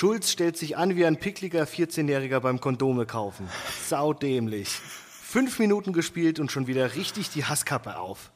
[0.00, 3.46] Schulz stellt sich an wie ein pickliger 14-Jähriger beim Kondome kaufen.
[3.86, 4.70] Saudämlich.
[4.70, 8.30] Fünf Minuten gespielt und schon wieder richtig die Hasskappe auf.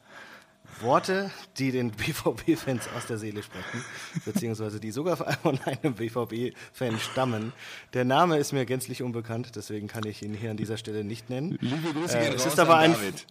[0.81, 3.83] Worte, die den BVB-Fans aus der Seele sprechen,
[4.25, 7.53] beziehungsweise die sogar von einem BVB-Fan stammen.
[7.93, 11.29] Der Name ist mir gänzlich unbekannt, deswegen kann ich ihn hier an dieser Stelle nicht
[11.29, 11.57] nennen.
[11.61, 13.25] Liebe Grüße Äh, es ist aber ein- David.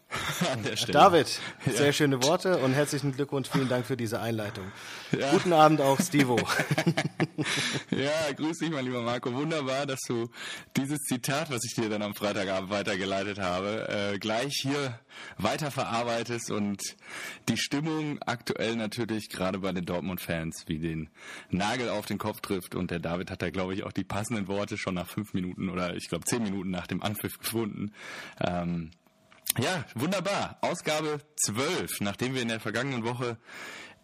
[0.95, 4.64] David, sehr schöne Worte und herzlichen Glückwunsch, vielen Dank für diese Einleitung.
[5.18, 5.31] Ja.
[5.32, 6.39] Guten Abend auch, Stivo.
[7.90, 9.32] Ja, grüß dich, mein lieber Marco.
[9.32, 10.29] Wunderbar, dass du
[10.76, 14.99] dieses Zitat, was ich dir dann am Freitagabend weitergeleitet habe, äh, gleich hier
[15.39, 16.81] weiterverarbeitest und
[17.48, 21.11] die Stimmung aktuell natürlich gerade bei den Dortmund-Fans wie den
[21.50, 22.75] Nagel auf den Kopf trifft.
[22.75, 25.68] Und der David hat da, glaube ich, auch die passenden Worte schon nach fünf Minuten
[25.68, 27.93] oder ich glaube zehn Minuten nach dem Anpfiff gefunden.
[28.40, 28.90] Ähm,
[29.58, 30.58] ja, wunderbar.
[30.62, 33.36] Ausgabe 12, nachdem wir in der vergangenen Woche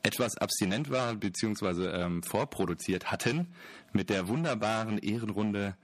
[0.03, 3.49] etwas abstinent waren beziehungsweise ähm, vorproduziert hatten
[3.93, 5.77] mit der wunderbaren Ehrenrunde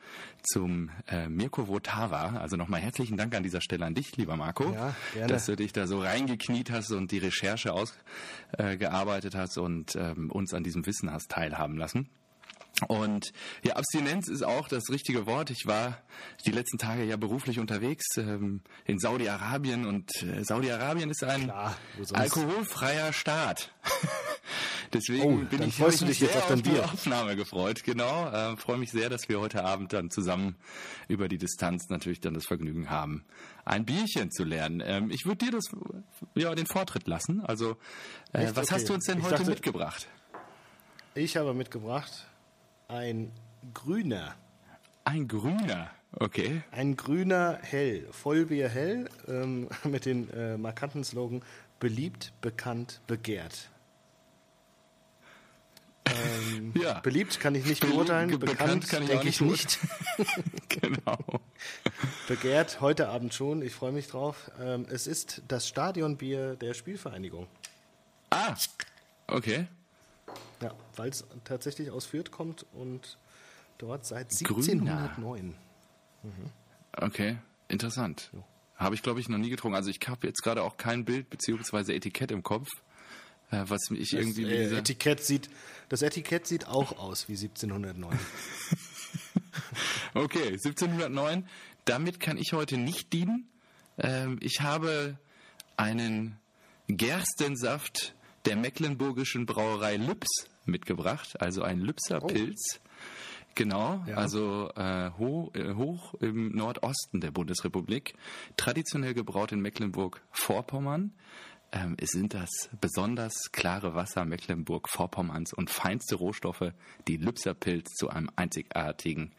[0.43, 2.39] zum äh, Mirko Votava.
[2.39, 5.27] Also nochmal herzlichen Dank an dieser Stelle an dich, lieber Marco, Ja, gerne.
[5.33, 10.31] dass du dich da so reingekniet hast und die Recherche ausgearbeitet äh, hast und ähm,
[10.31, 12.09] uns an diesem Wissen hast teilhaben lassen.
[12.89, 13.33] Und
[13.63, 15.49] ja, Abstinenz ist auch das richtige Wort.
[15.51, 16.03] Ich war
[16.45, 21.75] die letzten Tage ja beruflich unterwegs ähm, in Saudi-Arabien und äh, Saudi-Arabien ist ein Klar,
[22.13, 23.73] alkoholfreier Staat.
[24.93, 26.79] Deswegen Oh, bin ich, freust du mich dich jetzt sehr auf dein die.
[26.79, 27.83] Aufnahme gefreut.
[27.83, 30.57] Genau, äh, freue mich sehr, dass wir heute Abend dann zusammen
[31.09, 33.25] über die Distanz natürlich dann das Vergnügen haben,
[33.65, 34.83] ein Bierchen zu lernen.
[34.85, 35.65] Ähm, ich würde dir das
[36.35, 37.41] ja den Vortritt lassen.
[37.45, 37.73] Also,
[38.33, 38.75] äh, was Okay.
[38.75, 40.09] hast du uns denn Ich heute dachte- mitgebracht?
[41.15, 42.27] Ich habe mitgebracht
[42.89, 43.33] ein
[43.75, 44.35] grüner,
[45.05, 45.91] Ein grüner.
[46.19, 46.63] Okay.
[46.71, 51.43] ein grüner Hell, Vollbier Hell, ähm, mit dem äh, markanten Slogan
[51.81, 53.71] beliebt, bekannt, begehrt.
[56.07, 57.01] Ähm, Ja.
[57.01, 59.79] Beliebt kann ich nicht Be- beurteilen, ge- bekannt, bekannt kann ich denke ich nicht
[60.19, 60.29] nicht.
[60.69, 61.19] genau.
[62.29, 64.51] Begehrt heute Abend schon, ich freue mich drauf.
[64.61, 67.47] Ähm, es ist das Stadionbier der Spielvereinigung.
[68.31, 68.55] Ah,
[69.27, 69.67] okay.
[70.63, 73.19] Ja, weil es tatsächlich aus Fürth kommt und
[73.79, 75.11] dort seit Grüner.
[75.11, 75.55] 1709.
[76.97, 78.31] Okay, interessant.
[78.77, 79.77] Habe ich, glaube ich, noch nie getrunken.
[79.77, 82.69] Also ich habe jetzt gerade auch kein Bild beziehungsweise Etikett im Kopf,
[83.51, 84.79] äh, was mich irgendwie das, mit äh.
[84.79, 85.49] Etikett sieht,
[85.89, 88.19] das Etikett sieht auch aus wie 1709.
[90.17, 91.47] Okay, 1709.
[91.85, 93.51] Damit kann ich heute nicht dienen.
[93.99, 95.19] Ähm, ich habe
[95.77, 96.39] einen
[96.89, 98.15] Gerstensaft
[98.47, 100.29] der mecklenburgischen Brauerei Lübs
[100.65, 102.81] mitgebracht, also ein Lübser Pilz.
[103.55, 104.17] Genau, Ja.
[104.17, 108.15] also äh, ho äh, hoch im Nordosten der Bundesrepublik,
[108.57, 111.13] traditionell gebraut in Mecklenburg-Vorpommern.
[111.73, 116.73] Ähm, es sind das besonders klare Wasser Mecklenburg-Vorpommerns und feinste Rohstoffe,
[117.09, 119.33] die Lübser Pilz zu einem einzigartigen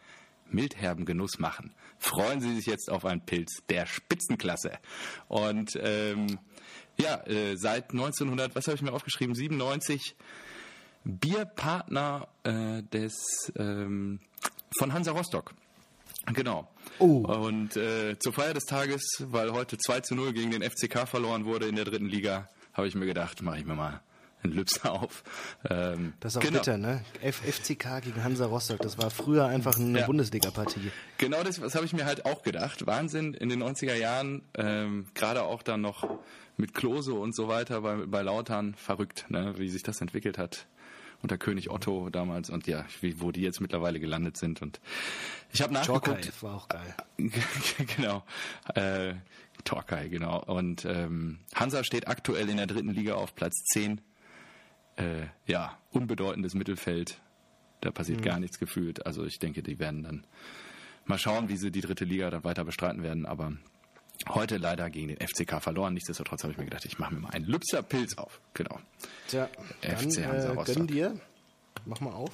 [0.50, 1.74] mildherben Genuss machen.
[2.00, 4.79] Freuen Sie sich jetzt auf einen Pilz der Spitzenklasse.
[5.28, 6.39] Und ähm,
[6.99, 10.15] ja, äh, seit 1900, was habe ich mir aufgeschrieben, 97
[11.03, 14.19] Bierpartner äh, des ähm,
[14.77, 15.53] von Hansa Rostock.
[16.33, 16.67] Genau.
[16.99, 17.19] Oh.
[17.21, 21.45] Und äh, zur Feier des Tages, weil heute 2 zu 0 gegen den FCK verloren
[21.45, 24.01] wurde in der dritten Liga, habe ich mir gedacht, mache ich mir mal
[24.43, 25.23] einen Lübser auf.
[25.69, 26.59] Ähm, Das ist auch genau.
[26.59, 27.03] bitter, ne?
[27.21, 30.05] F FCK gegen Hansa Rostock, das war früher einfach eine Ja.
[30.05, 30.91] Bundesliga-Partie.
[31.17, 32.85] Genau das, das habe ich mir halt auch gedacht.
[32.85, 36.07] Wahnsinn, in den 90er Jahren, ähm, gerade auch dann noch
[36.55, 40.67] mit Klose und so weiter bei, bei Lautern, verrückt, ne, wie sich das entwickelt hat.
[41.23, 44.61] Unter König Otto damals und ja, wie, wo die jetzt mittlerweile gelandet sind.
[44.61, 44.79] Und
[45.51, 46.43] ich habe nachgeguckt.
[46.43, 46.93] war auch geil.
[47.97, 48.23] genau.
[48.75, 49.15] Äh,
[49.63, 50.43] Torquay, genau.
[50.43, 53.99] Und ähm, Hansa steht aktuell in der dritten Liga auf Platz 10.
[54.97, 57.19] Äh, ja, unbedeutendes Mittelfeld.
[57.81, 59.05] Da passiert gar nichts gefühlt.
[59.05, 60.27] Also ich denke, die werden dann
[61.05, 63.25] mal schauen, wie sie die dritte Liga dann weiter bestreiten werden.
[63.27, 63.53] Aber
[64.29, 65.93] heute leider gegen den FCK verloren.
[65.93, 68.41] Nichtsdestotrotz habe ich mir gedacht, ich mache mir mal einen Lübser Pilz auf.
[68.55, 68.79] Genau.
[69.27, 69.47] Tja,
[69.81, 70.75] dann FC Hansa äh, Rostock.
[70.75, 71.19] gönn dir,
[71.85, 72.31] mach mal auf,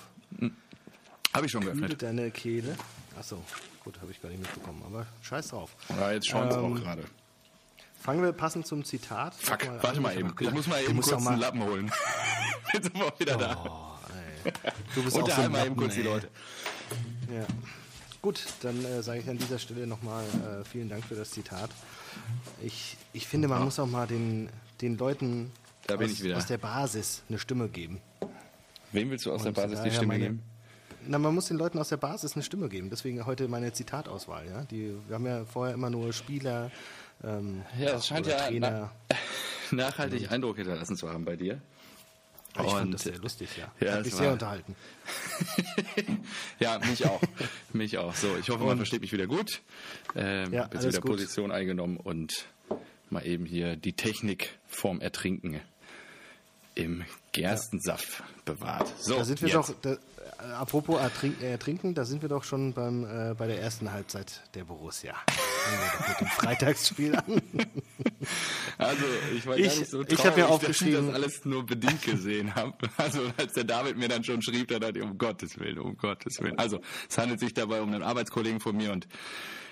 [1.34, 2.02] Habe ich schon kühle geöffnet.
[2.02, 2.76] deine Kehle.
[3.20, 3.44] Achso,
[3.84, 5.76] gut, habe ich gar nicht mitbekommen, aber scheiß drauf.
[5.90, 7.04] Ja, jetzt schauen sie Ähm, auch gerade.
[8.00, 9.34] Fangen wir passend zum Zitat.
[9.36, 10.34] Fuck, Sag warte an, mal eben.
[10.40, 11.92] ich muss mal eben kurz einen mal, Lappen holen.
[12.74, 13.64] Jetzt sind wir auch wieder da.
[13.66, 14.50] Oh.
[14.96, 16.02] Du bist auch so Unterhalt ein mal eben kurz die.
[16.02, 16.28] Leute.
[17.34, 17.46] Ja.
[18.22, 21.70] Gut, dann äh, sage ich an dieser Stelle nochmal äh, vielen Dank für das Zitat.
[22.62, 24.50] Ich, ich finde, man muss auch mal den,
[24.82, 25.52] den Leuten
[25.88, 28.00] Da aus, aus der Basis eine Stimme geben.
[28.92, 30.44] Wem willst du aus der Und Basis die daher Stimme meine- geben?
[31.06, 32.90] Na, man muss den Leuten aus der Basis eine Stimme geben.
[32.90, 34.48] Deswegen heute meine Zitatauswahl.
[34.48, 34.64] Ja?
[34.64, 36.72] Die, wir haben ja vorher immer nur Spieler,
[37.26, 38.92] ähm, Ja, es scheint ja Trainer.
[39.72, 41.60] nachhaltig Eindruck hinterlassen zu haben bei dir.
[42.60, 43.72] Ich fand das sehr lustig, ja.
[43.86, 44.76] ja, Hat es mich sehr unterhalten.
[46.60, 47.22] Ja, mich auch.
[47.74, 48.16] mich auch.
[48.16, 49.62] So, ich hoffe, man versteht mich wieder gut.
[50.16, 51.12] Ähm, Ja, jetzt wieder gut.
[51.12, 52.46] Position eingenommen und
[53.10, 55.60] mal eben hier die Technik vorm Ertrinken
[56.76, 58.92] im Gerstensaft bewahrt.
[59.00, 59.56] So, Da sind wir jetzt.
[59.70, 59.98] doch, da,
[60.60, 64.42] apropos ertrink, äh, Trinken, da sind wir doch schon beim, äh, bei der ersten Halbzeit
[64.56, 65.14] der Borussia.
[65.28, 67.42] Fangen wir doch mit dem Freitagsspiel an.
[68.78, 69.04] Also,
[69.36, 71.46] ich war Ich- gar nicht so ich traurig, hab mir dass aufgeschrieben- ich das alles
[71.46, 72.74] nur bedingt gesehen habe.
[72.98, 75.96] Also, als der David mir dann schon schrieb, da dachte ich, um Gottes Willen, um
[75.98, 76.58] Gottes Willen.
[76.58, 76.80] Also,
[77.10, 79.08] es handelt sich dabei um einen Arbeitskollegen von mir und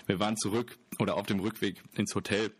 [0.06, 2.50] wir waren zurück oder auf dem Rückweg ins Hotel.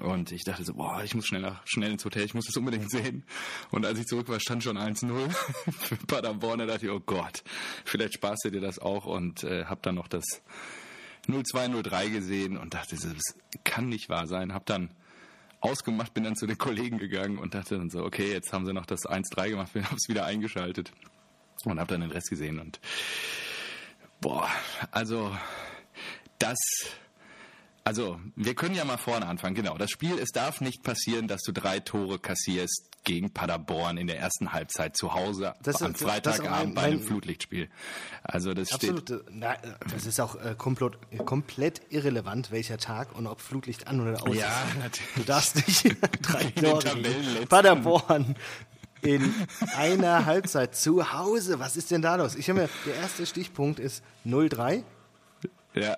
[0.00, 2.56] Und ich dachte so, boah, ich muss schnell, nach, schnell ins Hotel, ich muss das
[2.56, 3.24] unbedingt sehen.
[3.70, 5.30] Und als ich zurück war, stand schon 1-0
[5.70, 6.58] für Paderborn.
[6.58, 7.44] Da dachte ich, oh Gott,
[7.84, 9.06] vielleicht sparst du dir das auch.
[9.06, 10.24] Und äh, habe dann noch das
[11.28, 14.52] 0-2, 0-3 gesehen und dachte, das kann nicht wahr sein.
[14.52, 14.90] Hab dann
[15.60, 18.72] ausgemacht, bin dann zu den Kollegen gegangen und dachte dann so, okay, jetzt haben sie
[18.72, 20.92] noch das 1-3 gemacht, wir haben wieder eingeschaltet
[21.64, 22.80] und habe dann den Rest gesehen und
[24.20, 24.48] boah,
[24.90, 25.36] also
[26.38, 26.58] das
[27.86, 29.54] also, wir können ja mal vorne anfangen.
[29.54, 34.08] Genau, das Spiel, es darf nicht passieren, dass du drei Tore kassierst gegen Paderborn in
[34.08, 37.70] der ersten Halbzeit zu Hause Das am ist Freitagabend mein- bei einem mein- Flutlichtspiel.
[38.24, 39.10] Also, das steht Absolut.
[39.10, 39.58] äh, Na, äh,
[39.90, 44.34] das ist auch äh, komplett, komplett irrelevant, welcher Tag und ob Flutlicht an oder aus
[44.36, 44.78] Ja, ist.
[44.80, 45.14] natürlich.
[45.14, 47.46] Du darfst nicht drei Tore.
[47.48, 48.34] Paderborn
[49.02, 49.32] in
[49.76, 51.60] einer Halbzeit zu Hause.
[51.60, 52.34] Was ist denn da los?
[52.34, 54.82] Ich habe mir, der erste Stichpunkt ist 0-3.
[55.74, 55.96] ja,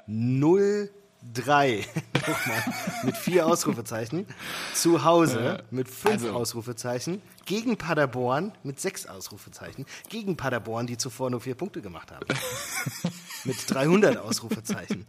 [1.34, 1.84] 0-3.
[2.14, 2.74] Nochmal.
[3.04, 4.26] mit vier Ausrufezeichen.
[4.74, 7.22] Zu Hause mit fünf also- Ausrufezeichen.
[7.46, 9.86] Gegen Paderborn mit sechs Ausrufezeichen.
[10.10, 12.26] Gegen Paderborn, die zuvor nur vier Punkte gemacht haben.
[13.44, 15.06] mit 300 Ausrufezeichen.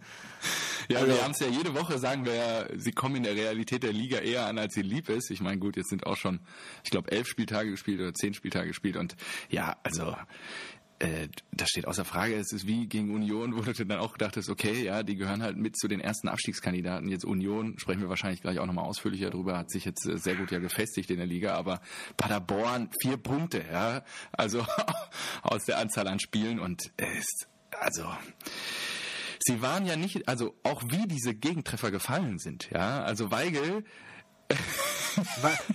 [0.88, 3.36] Ja, Also- wir haben es ja jede Woche, sagen wir ja, sie kommen in der
[3.36, 5.30] Realität der Liga eher an, als sie lieb ist.
[5.32, 6.40] Ich meine, gut, jetzt sind auch schon,
[6.84, 9.16] ich glaube, elf Spieltage gespielt oder zehn Spieltage gespielt und
[9.50, 10.16] ja, also
[11.00, 12.36] äh, das steht außer Frage.
[12.36, 15.58] Es ist wie gegen Union, wo du dann auch dachtest, okay, ja, die gehören halt
[15.58, 17.10] mit zu den ersten Abstiegskandidaten.
[17.10, 20.36] Jetzt Union, sprechen wir wahrscheinlich gleich auch nochmal ausführlicher drüber, hat sich jetzt äh, sehr
[20.36, 21.82] gut ja gefestigt in der Liga, aber
[22.18, 24.66] Paderborn, vier Punkte, ja, also
[25.42, 27.26] aus der Anzahl an Spielen und es,
[27.80, 28.06] also
[29.42, 33.04] Sie waren ja nicht, also auch wie diese Gegentreffer gefallen sind, ja.
[33.04, 33.86] Also Weigel,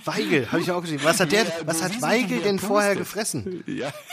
[0.05, 1.05] Weigel, habe ich auch geschrieben.
[1.05, 3.63] Was hat, der, was hat Weigel denn vorher gefressen?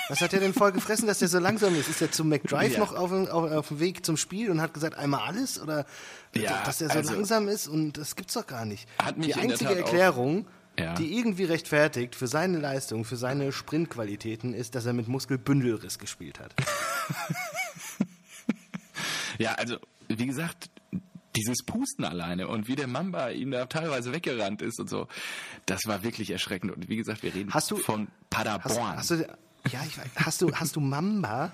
[0.09, 1.89] Was hat er denn vorher gefressen, dass der so langsam ist?
[1.89, 4.73] Ist er zum McDrive noch auf, dem- auf, auf dem Weg zum Spiel und hat
[4.73, 5.59] gesagt, einmal alles?
[5.61, 5.85] Oder
[6.35, 7.67] Ja, dass er so also- langsam ist?
[7.67, 8.87] Und das gibt's doch gar nicht.
[9.17, 10.47] Die in der einzige Erklärung,
[10.77, 10.95] Ja.
[10.95, 16.39] die irgendwie rechtfertigt für seine Leistung, für seine Sprintqualitäten, ist, dass er mit Muskelbündelriss gespielt
[16.39, 16.53] hat.
[19.37, 20.69] ja, also wie gesagt,
[21.35, 25.07] dieses Pusten alleine und wie der Mamba ihm da teilweise weggerannt ist und so,
[25.65, 26.71] das war wirklich erschreckend.
[26.75, 28.97] Und wie gesagt, wir reden Hast du- von Hast, Paderborn.
[28.97, 29.15] hast du,
[29.71, 31.51] ja, ich hast du, hast du Mamba?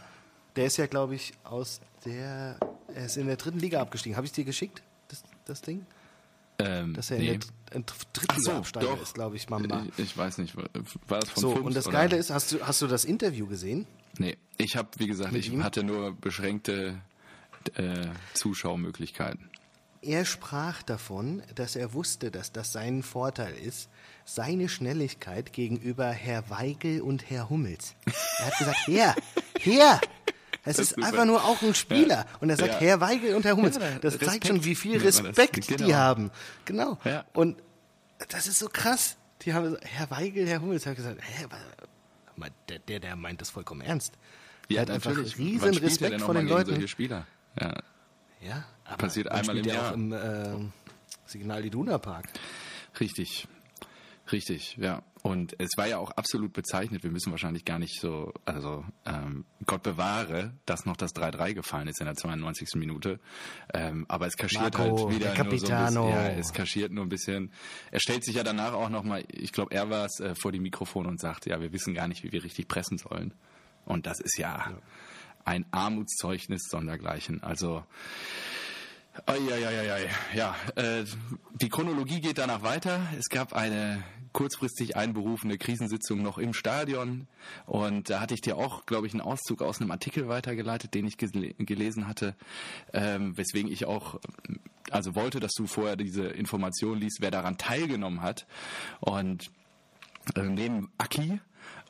[0.55, 2.57] Der ist ja, glaube ich, aus der,
[2.93, 4.15] er ist in der dritten Liga abgestiegen.
[4.17, 5.85] Habe ich dir geschickt, das, das Ding?
[6.59, 7.33] ähm, Dass er nee.
[7.33, 7.39] in
[7.71, 9.85] der Dr- Drittliga-Absteiger ist, glaube ich, Mamba.
[9.97, 11.97] Ich, ich weiß nicht, war das von So, Fums, und das oder?
[11.99, 13.85] Geile ist, hast du, hast du das Interview gesehen?
[14.17, 15.63] Nee, ich habe, wie gesagt, Mit ich ihm?
[15.63, 16.99] hatte nur beschränkte
[17.75, 19.49] äh, Zuschaumöglichkeiten.
[20.01, 23.89] Er sprach davon, dass er wusste, dass das sein Vorteil ist,
[24.25, 27.95] seine Schnelligkeit gegenüber Herr Weigel und Herr Hummels.
[28.39, 29.15] Er hat gesagt, Herr,
[29.59, 30.01] Herr,
[30.65, 31.07] es ist super.
[31.07, 32.25] einfach nur auch ein Spieler.
[32.41, 32.79] Und er sagt, Ja.
[32.79, 33.77] Herr Weigel und Herr Hummels.
[33.77, 34.97] Ja, Das Respekt zeigt schon, wie viel.
[34.97, 35.93] Respekt die Genau.
[35.95, 36.31] haben.
[36.65, 36.97] Genau.
[37.03, 37.25] Ja.
[37.33, 37.57] Und
[38.29, 39.17] das ist so krass.
[39.43, 41.45] Die haben, so, Herr Weigel, Herr Hummels, hat gesagt, hä,
[42.69, 44.13] der, der, der meint das vollkommen ernst.
[44.69, 46.71] Er hat einfach riesen Respekt vor den Leuten.
[46.71, 47.25] Solche Spieler.
[47.59, 47.81] Ja.
[48.41, 49.89] Ja, aber Passiert einmal im ja Jahr.
[49.89, 50.69] auch im äh,
[51.25, 52.27] Signal Iduna Park.
[52.99, 53.47] Richtig.
[54.31, 55.03] Richtig, ja.
[55.23, 59.45] Und es war ja auch absolut bezeichnet, wir müssen wahrscheinlich gar nicht so, also ähm,
[59.65, 62.75] Gott bewahre, dass noch das 3-3 gefallen ist in der 92.
[62.75, 63.19] Minute.
[63.73, 66.05] Ähm, aber es kaschiert Marco, halt wieder der nur so ein Capitano.
[66.07, 66.23] bisschen.
[66.23, 67.51] Ja, es kaschiert nur ein bisschen.
[67.91, 70.59] Er stellt sich ja danach auch nochmal, ich glaube, er war es, äh, vor die
[70.59, 73.33] Mikrofon und sagt, ja, wir wissen gar nicht, wie wir richtig pressen sollen.
[73.85, 74.77] Und das ist ja,
[75.47, 77.41] ein Armutszeugnis sondergleichen.
[77.41, 77.83] Also
[79.25, 80.09] Eieieiei.
[80.35, 81.03] Ja, äh,
[81.55, 83.01] die Chronologie geht danach weiter.
[83.17, 87.27] Es gab eine kurzfristig einberufene Krisensitzung noch im Stadion
[87.65, 91.07] und da hatte ich dir auch, glaube ich, einen Auszug aus einem Artikel weitergeleitet, den
[91.07, 92.35] ich gele gelesen hatte,
[92.93, 94.19] ähm, weswegen ich auch
[94.91, 98.45] also wollte, dass du vorher diese Information liest, wer daran teilgenommen hat
[98.99, 99.49] und
[100.35, 101.39] äh, neben Aki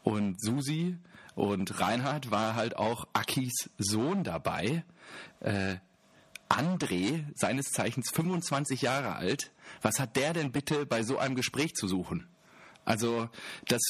[0.04, 0.98] und Susi
[1.38, 4.84] und Reinhard war halt auch Akis Sohn dabei.
[5.40, 5.76] Äh,
[6.50, 9.52] André, seines Zeichens 25 Jahre alt,
[9.84, 12.28] was hat der denn bitte bei so einem Gespräch zu suchen?
[12.86, 13.30] Also
[13.68, 13.82] das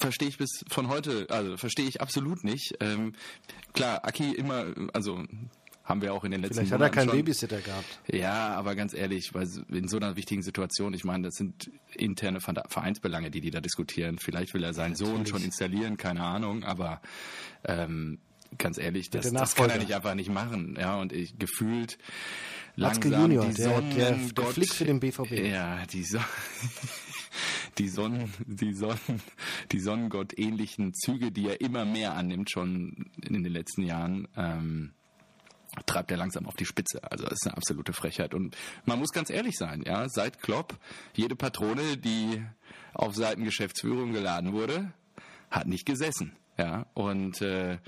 [0.00, 2.74] verstehe ich bis von heute, also verstehe ich absolut nicht.
[2.80, 3.14] Ähm,
[3.72, 5.24] klar, Aki immer, also
[5.84, 7.18] haben wir auch in den letzten Vielleicht hat er Monaten keinen schon.
[7.18, 8.00] Babysitter gehabt.
[8.10, 12.40] Ja, aber ganz ehrlich, weil in so einer wichtigen Situation, ich meine, das sind interne
[12.40, 14.18] Vereinsbelange, die die da diskutieren.
[14.18, 15.28] Vielleicht will er seinen Sohn Natürlich.
[15.30, 17.02] schon installieren, keine Ahnung, aber
[17.64, 18.18] ähm,
[18.58, 20.76] ganz ehrlich, das, der das kann er nicht einfach nicht machen.
[20.78, 21.98] Ja, und ich gefühlt
[22.76, 25.32] Watzke langsam Junior, die der- der- der Sonnengott- Flick für den BVB.
[25.50, 26.18] Ja, die so
[27.78, 28.98] die Sonnen, die Sonnen,
[29.72, 34.92] die Sonnengott ähnlichen Züge, die er immer mehr annimmt, schon in den letzten Jahren, ähm,
[35.86, 37.00] treibt er langsam auf die Spitze.
[37.10, 38.34] Also das ist eine absolute Frechheit.
[38.34, 40.76] Und man muss ganz ehrlich sein, ja, seit Klopp,
[41.14, 42.44] jede Patrone, die
[42.94, 44.92] auf Seiten Geschäftsführung geladen wurde,
[45.50, 46.36] hat nicht gesessen.
[46.58, 47.78] Ja, und äh,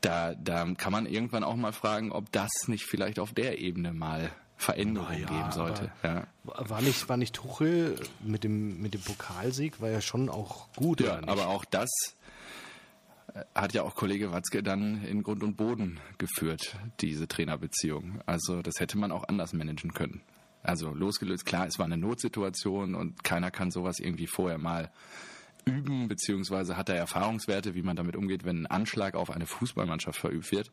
[0.00, 3.92] da, da kann man irgendwann auch mal fragen, ob das nicht vielleicht auf der Ebene
[3.92, 5.90] mal Veränderungen ja, geben sollte.
[6.02, 6.26] Ja.
[6.44, 11.00] War nicht, war nicht Tuchel mit dem, mit dem Pokalsieg, war ja schon auch gut,
[11.00, 11.88] Ja, aber auch das
[13.54, 18.20] hat ja auch Kollege Watzke dann in Grund und Boden geführt, diese Trainerbeziehung.
[18.26, 20.22] Also das hätte man auch anders managen können.
[20.62, 24.90] Also losgelöst, klar, es war eine Notsituation und keiner kann sowas irgendwie vorher mal
[25.64, 30.18] üben, beziehungsweise hat er Erfahrungswerte, wie man damit umgeht, wenn ein Anschlag auf eine Fußballmannschaft
[30.18, 30.72] verübt wird.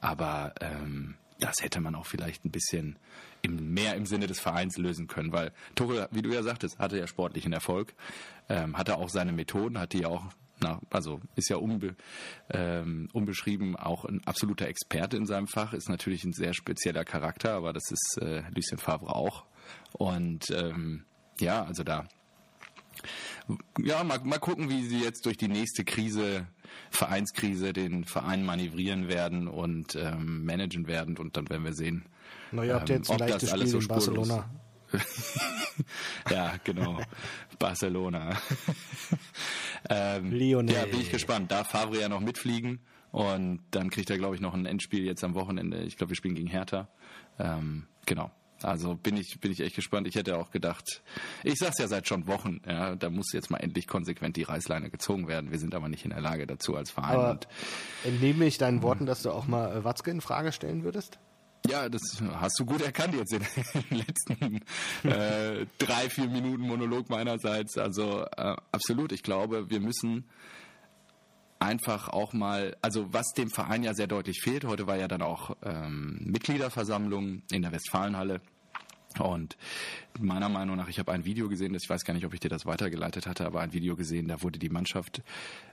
[0.00, 2.98] Aber ähm, das hätte man auch vielleicht ein bisschen
[3.42, 6.98] im, mehr im Sinne des Vereins lösen können, weil Tuchel, wie du ja sagtest, hatte
[6.98, 7.94] ja sportlichen Erfolg,
[8.48, 10.26] ähm, hatte auch seine Methoden, hat die auch,
[10.60, 11.94] na, also ist ja unbe,
[12.50, 17.54] ähm, unbeschrieben auch ein absoluter Experte in seinem Fach, ist natürlich ein sehr spezieller Charakter,
[17.54, 19.44] aber das ist äh, Lucien Favre auch.
[19.92, 21.04] Und ähm,
[21.40, 22.08] ja, also da
[23.82, 26.46] ja, mal, mal gucken, wie sie jetzt durch die nächste Krise,
[26.90, 32.04] Vereinskrise, den Verein manövrieren werden und ähm, managen werden und dann werden wir sehen.
[32.50, 34.50] Na, ihr habt ja ähm, ob das alles Spiel so in Barcelona.
[36.30, 37.00] Ja, genau.
[37.58, 38.36] Barcelona.
[39.90, 40.74] ähm, Lionel.
[40.74, 41.50] Ja, bin ich gespannt.
[41.50, 42.80] Darf Favre ja noch mitfliegen
[43.10, 45.82] und dann kriegt er, glaube ich, noch ein Endspiel jetzt am Wochenende.
[45.82, 46.88] Ich glaube, wir spielen gegen Hertha.
[47.38, 48.30] Ähm, genau.
[48.62, 50.08] Also bin ich, bin ich echt gespannt.
[50.08, 51.02] Ich hätte auch gedacht,
[51.44, 54.90] ich sag's ja seit schon Wochen, ja, da muss jetzt mal endlich konsequent die Reißleine
[54.90, 55.52] gezogen werden.
[55.52, 57.16] Wir sind aber nicht in der Lage dazu als Verein.
[57.16, 57.40] Aber
[58.04, 61.20] entnehme ich deinen Worten, dass du auch mal äh, Watzke in Frage stellen würdest?
[61.68, 63.42] Ja, das hast du gut erkannt jetzt in
[63.90, 64.62] den letzten
[65.06, 67.76] äh, drei, vier Minuten Monolog meinerseits.
[67.76, 70.24] Also äh, absolut, ich glaube, wir müssen
[71.58, 75.20] einfach auch mal, also was dem Verein ja sehr deutlich fehlt, heute war ja dann
[75.20, 78.40] auch ähm, Mitgliederversammlung in der Westfalenhalle.
[79.18, 79.58] Und
[80.18, 82.40] meiner Meinung nach, ich habe ein Video gesehen, das ich weiß gar nicht, ob ich
[82.40, 85.22] dir das weitergeleitet hatte, aber ein Video gesehen, da wurde die Mannschaft,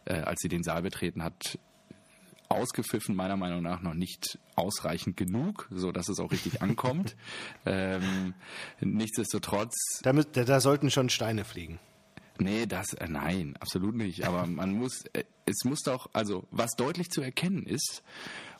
[0.05, 1.57] äh, als sie den Saal betreten hat,
[2.55, 7.15] ausgepfiffen, meiner Meinung nach noch nicht ausreichend genug, so dass es auch richtig ankommt.
[7.65, 8.33] ähm,
[8.79, 11.79] nichtsdestotrotz, Da, da sollten schon Steine fliegen.
[12.39, 14.25] nee, das, äh, nein, absolut nicht.
[14.25, 18.03] Aber man muss, äh, es muss doch, also was deutlich zu erkennen ist,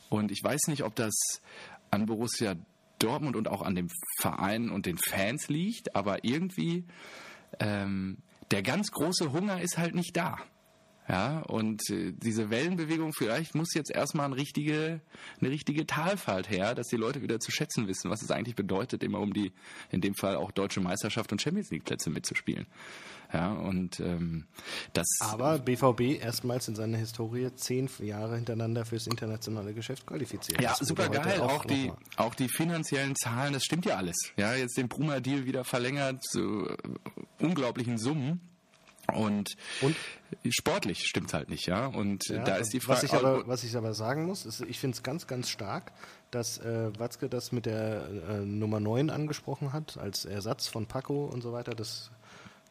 [0.08, 1.14] und ich weiß nicht, ob das
[1.90, 2.54] an Borussia
[2.98, 3.88] Dortmund und auch an dem
[4.20, 6.84] Verein und den Fans liegt, aber irgendwie
[7.60, 8.18] ähm,
[8.50, 10.38] der ganz große Hunger ist halt nicht da.
[11.08, 15.00] Ja, und äh, diese Wellenbewegung, vielleicht muss jetzt erstmal eine richtige,
[15.40, 19.04] eine richtige Talfahrt her, dass die Leute wieder zu schätzen wissen, was es eigentlich bedeutet,
[19.04, 19.52] immer um die,
[19.90, 22.66] in dem Fall auch deutsche Meisterschaft und Champions League Plätze mitzuspielen.
[23.32, 24.46] Ja, und ähm,
[24.92, 30.60] das Aber BVB erstmals in seiner Historie zehn Jahre hintereinander fürs internationale Geschäft qualifiziert.
[30.60, 31.40] Ja, Das super geil.
[31.40, 32.02] Auch, die, nochmal.
[32.16, 34.16] auch die finanziellen Zahlen, das stimmt ja alles.
[34.36, 36.76] Ja, jetzt den Bruma-Deal wieder verlängert zu äh,
[37.44, 38.40] unglaublichen Summen.
[39.16, 39.96] Und, Und?
[40.50, 41.86] sportlich stimmt's halt nicht, ja.
[41.86, 43.06] Und Ja, da ist die was Frage.
[43.06, 45.92] ich, aber, was ich aber sagen muss, ist, ich finde es ganz, ganz stark,
[46.30, 51.24] dass äh, Watzke das mit der äh, Nummer 9 angesprochen hat, als Ersatz von Paco
[51.26, 51.72] und so weiter.
[51.74, 52.10] Das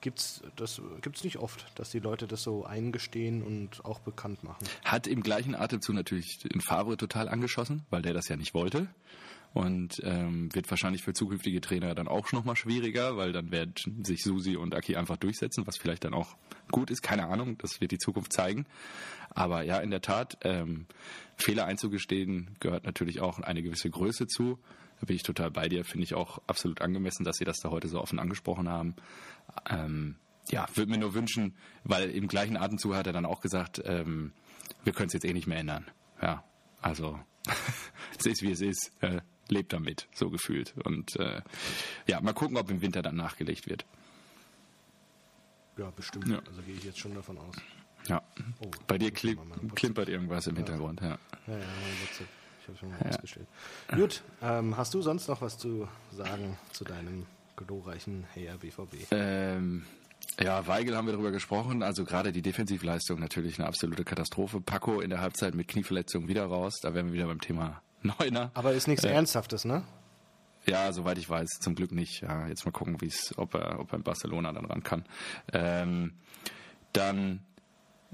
[0.01, 4.65] gibt's, das gibt's nicht oft, dass die Leute das so eingestehen und auch bekannt machen.
[4.83, 8.87] hat im gleichen Atemzug natürlich den Favre total angeschossen, weil der das ja nicht wollte.
[9.55, 13.73] Und ähm, wird wahrscheinlich für zukünftige Trainer dann auch noch mal schwieriger, weil dann werden
[14.03, 16.35] sich Susi und Aki einfach durchsetzen, was vielleicht dann auch
[16.71, 17.01] gut ist.
[17.01, 18.65] Keine Ahnung, das wird die Zukunft zeigen.
[19.29, 20.87] Aber ja, in der Tat, ähm,
[21.37, 24.59] Fehler einzugestehen gehört natürlich auch eine gewisse Größe zu.
[24.99, 25.85] Da bin ich total bei dir.
[25.85, 28.97] Finde ich auch absolut angemessen, dass Sie das da heute so offen angesprochen haben.
[29.69, 30.17] Ähm,
[30.49, 34.33] ja, würde mir nur wünschen, weil im gleichen Atemzug hat er dann auch gesagt, ähm,
[34.83, 35.85] wir können es jetzt eh nicht mehr ändern.
[36.21, 36.43] Ja,
[36.81, 37.17] also
[38.19, 38.91] es ist wie es ist.
[38.99, 40.73] Äh, lebt damit, so gefühlt.
[40.83, 41.41] Und äh,
[42.07, 43.85] ja, mal gucken, ob im Winter dann nachgelegt wird.
[45.77, 46.27] Ja, bestimmt.
[46.29, 46.39] Ja.
[46.47, 47.55] Also gehe ich jetzt schon davon aus.
[48.07, 48.21] Ja.
[48.61, 51.01] Oh, Bei dir muss ich kli mal meine WhatsApp- klimpert irgendwas im Hintergrund.
[51.01, 51.17] Ja.
[51.47, 51.63] Ja, ja.
[52.61, 53.47] Ich habe schon mal ausgestellt.
[53.93, 57.25] Gut, ähm, hast du sonst noch was zu sagen zu deinem
[57.57, 59.07] glorreichen Herr BVB?
[59.11, 59.85] Ähm,
[60.39, 61.83] Ja, Weigel haben wir darüber gesprochen.
[61.83, 64.61] Also gerade die Defensivleistung natürlich eine absolute Katastrophe.
[64.61, 66.73] Paco in der Halbzeit mit Knieverletzung wieder raus.
[66.81, 67.81] Da wären wir wieder beim Thema
[68.19, 68.51] Neuner.
[68.53, 69.83] Aber ist nichts Äh, Ernsthaftes, ne?
[70.67, 72.21] Ja, soweit ich weiß, zum Glück nicht.
[72.21, 75.05] Ja, jetzt mal gucken, wie es, ob er, ob er in Barcelona dann ran kann.
[75.53, 76.13] Ähm,
[76.93, 77.41] dann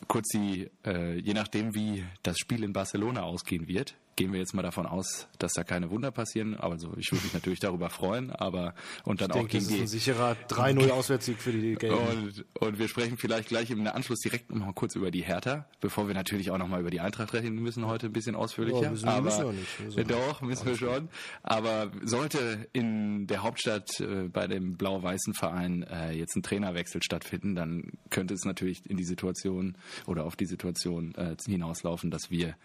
[0.08, 4.54] kurz die, äh, je nachdem, wie das Spiel in Barcelona ausgehen wird, gehen wir jetzt
[4.54, 6.56] mal davon aus, dass da keine Wunder passieren.
[6.56, 9.66] Aber so, ich würde mich natürlich darüber freuen, aber und dann Ich auch denke, gegen
[9.66, 11.98] das ist ein sicherer 3-0 Auswärtssieg für die Gelben.
[11.98, 15.66] und, und wir sprechen vielleicht gleich im Anschluss direkt noch mal kurz über die Hertha,
[15.80, 18.84] bevor wir natürlich auch noch mal über die Eintracht reden müssen heute ein bisschen ausführlicher.
[18.84, 19.80] Ja, müssen wir- aber müssen wir nicht.
[19.80, 20.12] Müssen nicht.
[20.12, 21.10] doch müssen wir schon.
[21.42, 27.56] Aber sollte in der Hauptstadt äh, bei dem blau-weißen Verein äh, jetzt ein Trainerwechsel stattfinden,
[27.56, 29.76] dann könnte es natürlich in die Situation
[30.06, 32.56] oder auf die Situation äh, hinauslaufen, dass wir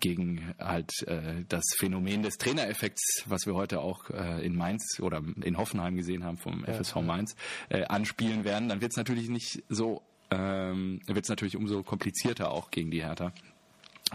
[0.00, 5.22] gegen halt äh, das Phänomen des Trainereffekts, was wir heute auch äh, in Mainz oder
[5.42, 7.36] in Hoffenheim gesehen haben vom FSV Mainz,
[7.70, 12.50] äh, anspielen werden, dann wird es natürlich nicht so, ähm, wird es natürlich umso komplizierter
[12.50, 13.32] auch gegen die Hertha.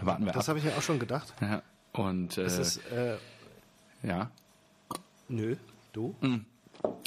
[0.00, 0.48] Warten wir Das ab.
[0.50, 1.32] habe ich mir auch schon gedacht.
[1.40, 1.62] Ja.
[1.92, 3.16] Und äh, Das ist, äh,
[4.02, 4.30] ja.
[5.28, 5.56] nö,
[5.92, 6.14] du?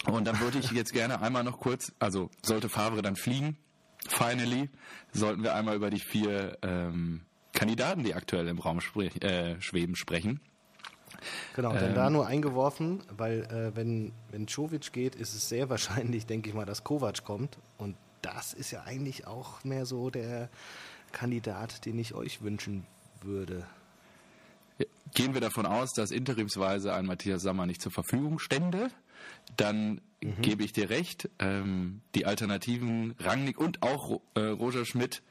[0.06, 3.58] Und dann würde ich jetzt gerne einmal noch kurz, also sollte Favre dann fliegen,
[4.08, 4.70] finally,
[5.14, 7.22] sollten wir einmal über die vier ähm,
[7.58, 10.40] Kandidaten, die aktuell im Raum spre äh, schweben, sprechen.
[11.56, 11.80] Genau, Ähm.
[11.80, 16.50] denn da nur eingeworfen, weil äh, wenn, wenn Czovic geht, ist es sehr wahrscheinlich, denke
[16.50, 17.58] ich mal, dass Kovac kommt.
[17.78, 20.50] Und das ist ja eigentlich auch mehr so der
[21.12, 22.86] Kandidat, den ich euch wünschen
[23.22, 23.66] würde.
[25.16, 28.92] Gehen wir davon aus, dass interimsweise ein Matthias Sammer nicht zur Verfügung stände,
[29.56, 31.30] dann gebe ich dir recht.
[31.40, 35.22] Ähm, die Alternativen Rangnick und auch äh, Roger Schmidt,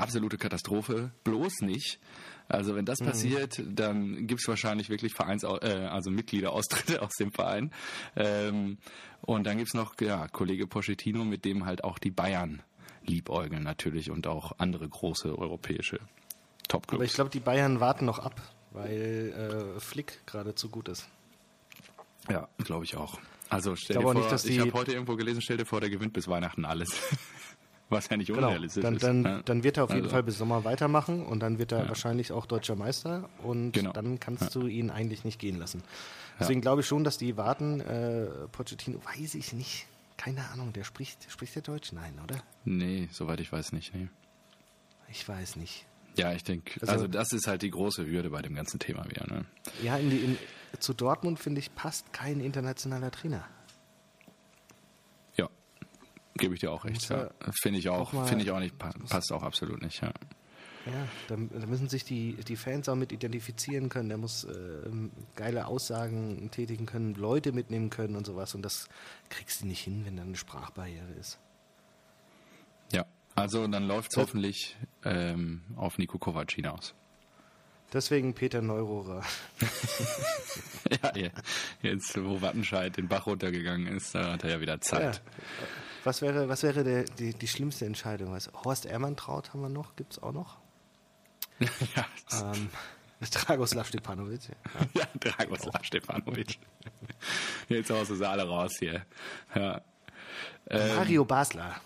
[0.00, 1.98] absolute Katastrophe, bloß nicht.
[2.48, 7.30] Also wenn das passiert, dann gibt es wahrscheinlich wirklich Vereins äh, also Mitgliederaustritte aus dem
[7.30, 7.72] Verein.
[8.16, 8.78] Ähm,
[9.20, 12.62] und dann gibt es noch ja, Kollege Pochettino, mit dem halt auch die Bayern
[13.04, 16.00] liebäugeln natürlich und auch andere große europäische
[16.68, 16.98] Topclubs.
[16.98, 18.40] Aber ich glaube, die Bayern warten noch ab,
[18.72, 21.08] weil äh, Flick gerade zu gut ist.
[22.28, 23.18] Ja, glaube ich auch.
[23.48, 25.80] Also stell glaube dir vor, nicht, dass ich habe heute irgendwo gelesen, stell dir vor,
[25.80, 26.90] der gewinnt bis Weihnachten alles.
[27.90, 29.02] Was ja nicht Genau, unrealistisch dann, ist.
[29.02, 29.42] dann, ja.
[29.42, 32.32] dann wird er auf jeden Also, Fall bis Sommer weitermachen und dann wird er wahrscheinlich
[32.32, 33.92] auch deutscher Meister und Genau.
[33.92, 35.82] dann kannst du ihn eigentlich nicht gehen lassen.
[36.38, 37.80] Deswegen glaube ich schon, dass die warten.
[37.80, 39.86] Äh, Pochettino, weiß ich nicht.
[40.16, 41.92] Keine Ahnung, der spricht, spricht der Deutsch?
[41.92, 42.36] Nein, oder?
[42.64, 43.94] Nee, soweit ich weiß nicht.
[43.94, 44.08] Nee.
[45.10, 45.86] Ich weiß nicht.
[46.16, 49.04] Ja, ich denke, Also- also, das ist halt die große Hürde bei dem ganzen Thema
[49.08, 49.26] wieder.
[49.26, 49.44] Ne?
[49.82, 50.38] Ja, in die, in,
[50.78, 53.44] zu Dortmund, finde ich, passt kein internationaler Trainer.
[56.36, 57.08] Gebe ich dir auch recht.
[57.10, 57.30] Ja.
[57.60, 60.00] Finde ich auch, finde ich auch nicht, pa- passt auch absolut nicht.
[60.02, 60.12] Ja.
[60.86, 64.08] Ja, da, da müssen sich die, die Fans auch mit identifizieren können.
[64.08, 68.54] Der muss ähm, geile Aussagen tätigen können, Leute mitnehmen können und sowas.
[68.54, 68.88] Und das
[69.28, 71.38] kriegst du nicht hin, wenn da eine Sprachbarriere ist.
[72.92, 76.94] ja, also dann läuft es hoffentlich ähm, auf Nico Kovac hinaus.
[77.92, 79.22] Deswegen Peter Neurohrer.
[81.02, 81.30] ja, ja,
[81.82, 85.16] jetzt wo Wattenscheid den Bach runtergegangen ist, da hat er ja wieder Zeit.
[85.16, 85.66] Ja.
[86.04, 88.32] Was wäre, was wäre der, die, die schlimmste Entscheidung?
[88.32, 90.58] Was, Horst Ermantraut haben wir noch, gibt es auch noch.
[91.60, 92.70] ja, Ähm,
[93.30, 94.48] Dragoslav Stepanovic.
[94.48, 94.54] Ja.
[94.94, 96.58] Ja, Dragoslav Stefanovic.
[97.68, 99.04] Jetzt haust du sie alle raus hier.
[99.54, 99.82] Ja,
[100.70, 101.80] Mario Basler.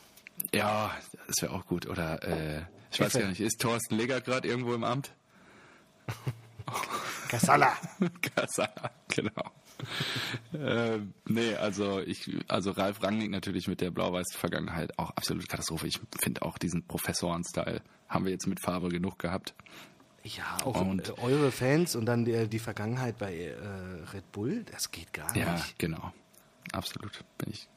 [0.52, 0.94] ja
[1.26, 1.86] das wäre auch gut.
[1.86, 5.12] Oder, äh, ich weiß gar nicht, ist Thorsten Legger gerade irgendwo im Amt?
[7.28, 7.76] Casala.
[8.36, 9.50] Kasala, genau.
[10.54, 15.86] Ähm, nee, also ich, also Ralf Rangnick natürlich mit der blau-weißen Vergangenheit auch absolute Katastrophe.
[15.86, 19.54] Ich finde auch diesen Professoren-Style haben wir jetzt mit Farbe genug gehabt.
[20.22, 23.54] Ja, auch Und- äh, eure Fans und dann die, die Vergangenheit bei äh,
[24.14, 25.78] Red Bull, das geht gar Ja, nicht.
[25.78, 26.12] genau.
[26.72, 27.22] Absolut.
[27.38, 27.68] Bin ich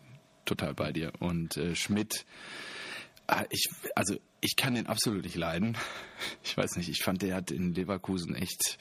[0.46, 1.12] total bei dir.
[1.20, 2.26] Und äh, Schmidt,
[3.28, 5.76] ah, ich, also ich kann den absolut nicht leiden.
[6.44, 8.80] Ich weiß nicht, ich fand, der hat in Leverkusen echt,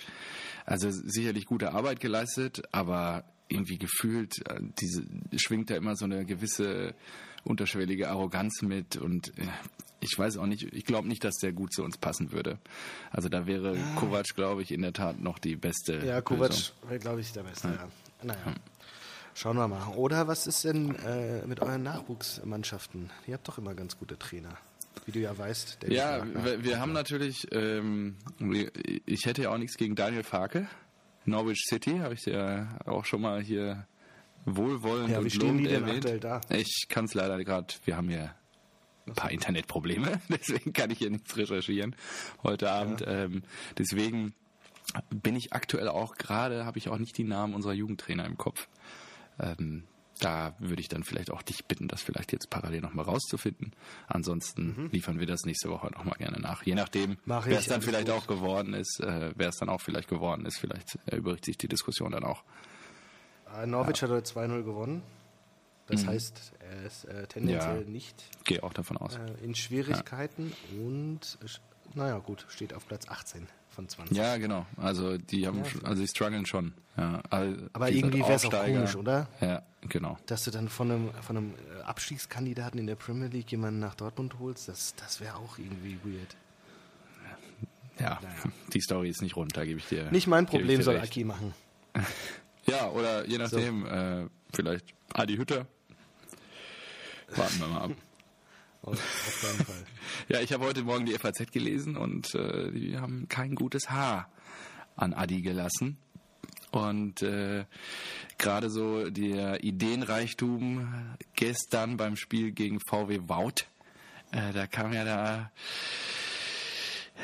[0.65, 5.05] also sicherlich gute Arbeit geleistet, aber irgendwie gefühlt, äh, diese
[5.37, 6.95] schwingt da immer so eine gewisse
[7.45, 9.47] unterschwellige Arroganz mit und äh,
[10.01, 12.59] ich weiß auch nicht, ich glaube nicht, dass der gut zu uns passen würde.
[13.11, 16.05] Also da wäre Kovac, glaube ich, in der Tat noch die beste.
[16.05, 16.53] Ja, Kovac
[16.87, 17.69] wäre, glaube ich, der Beste.
[17.69, 17.89] Ja.
[18.23, 18.55] Naja.
[19.35, 19.95] Schauen wir mal.
[19.97, 23.11] Oder was ist denn äh, mit euren Nachwuchsmannschaften?
[23.27, 24.57] Ihr habt doch immer ganz gute Trainer.
[25.05, 25.79] Wie du ja weißt.
[25.89, 28.17] Ja, wir, wir haben natürlich, ähm,
[29.05, 30.69] ich hätte ja auch nichts gegen Daniel Farke.
[31.27, 33.87] Norwich City habe ich dir auch schon mal hier
[34.45, 36.25] wohlwollend Ja, wie und stehen lobend die denn erwähnt.
[36.25, 36.41] da?
[36.51, 38.35] Ich kann es leider gerade, wir haben hier
[39.07, 41.95] ein paar Internetprobleme, deswegen kann ich hier nichts recherchieren
[42.43, 43.05] heute Abend.
[43.07, 43.43] Ähm,
[43.77, 44.35] deswegen
[45.11, 48.69] bin ich aktuell auch gerade, habe ich auch nicht die Namen unserer Jugendtrainer im Kopf.
[49.41, 49.85] Ähm,
[50.21, 53.73] da würde ich dann vielleicht auch dich bitten, das vielleicht jetzt parallel nochmal rauszufinden.
[54.07, 54.91] Ansonsten mhm.
[54.91, 56.65] liefern wir das nächste Woche nochmal gerne nach.
[56.65, 58.17] Je nachdem, wer es dann vielleicht gut.
[58.17, 61.69] auch geworden ist, äh, wer es dann auch vielleicht geworden ist, vielleicht erübrigt sich die
[61.69, 62.45] Diskussion dann auch.
[63.55, 64.09] Äh, Norwich ja.
[64.09, 65.03] hat heute 2-0 gewonnen.
[65.87, 66.09] Das mhm.
[66.09, 69.17] heißt, er ist äh, tendenziell ja, nicht gehe auch davon aus.
[69.17, 70.81] Äh, in Schwierigkeiten ja.
[70.81, 71.39] und
[71.95, 74.17] naja gut, steht auf Platz 18 von 20.
[74.17, 74.67] Ja, genau.
[74.79, 75.65] Also die haben, ja.
[75.67, 76.73] schon, also die strugglen schon.
[76.97, 79.29] Ja, aber irgendwie wäre es auch komisch, oder?
[79.41, 80.17] Ja, genau.
[80.27, 84.39] Dass du dann von einem, von einem Abstiegskandidaten in der Premier League jemanden nach Dortmund
[84.41, 86.37] holst, das, das wäre auch irgendwie weird.
[88.01, 88.53] Ja, naja.
[88.73, 90.11] die Story ist nicht rund, da gebe ich dir.
[90.11, 91.55] Nicht mein Problem, soll Aki machen.
[92.67, 93.89] ja, oder je nachdem, so.
[93.89, 95.67] äh, vielleicht Adi Hütter.
[97.35, 97.91] Warten wir mal ab.
[98.94, 99.87] Auf keinen Fall.
[100.29, 104.31] ja, ich habe heute Morgen die FAZ gelesen und äh, die haben kein gutes Haar
[104.96, 105.99] an Adi gelassen.
[106.70, 107.64] Und äh,
[108.38, 113.64] gerade so der Ideenreichtum gestern beim Spiel gegen VW Wout,
[114.33, 115.53] äh, da kam ja da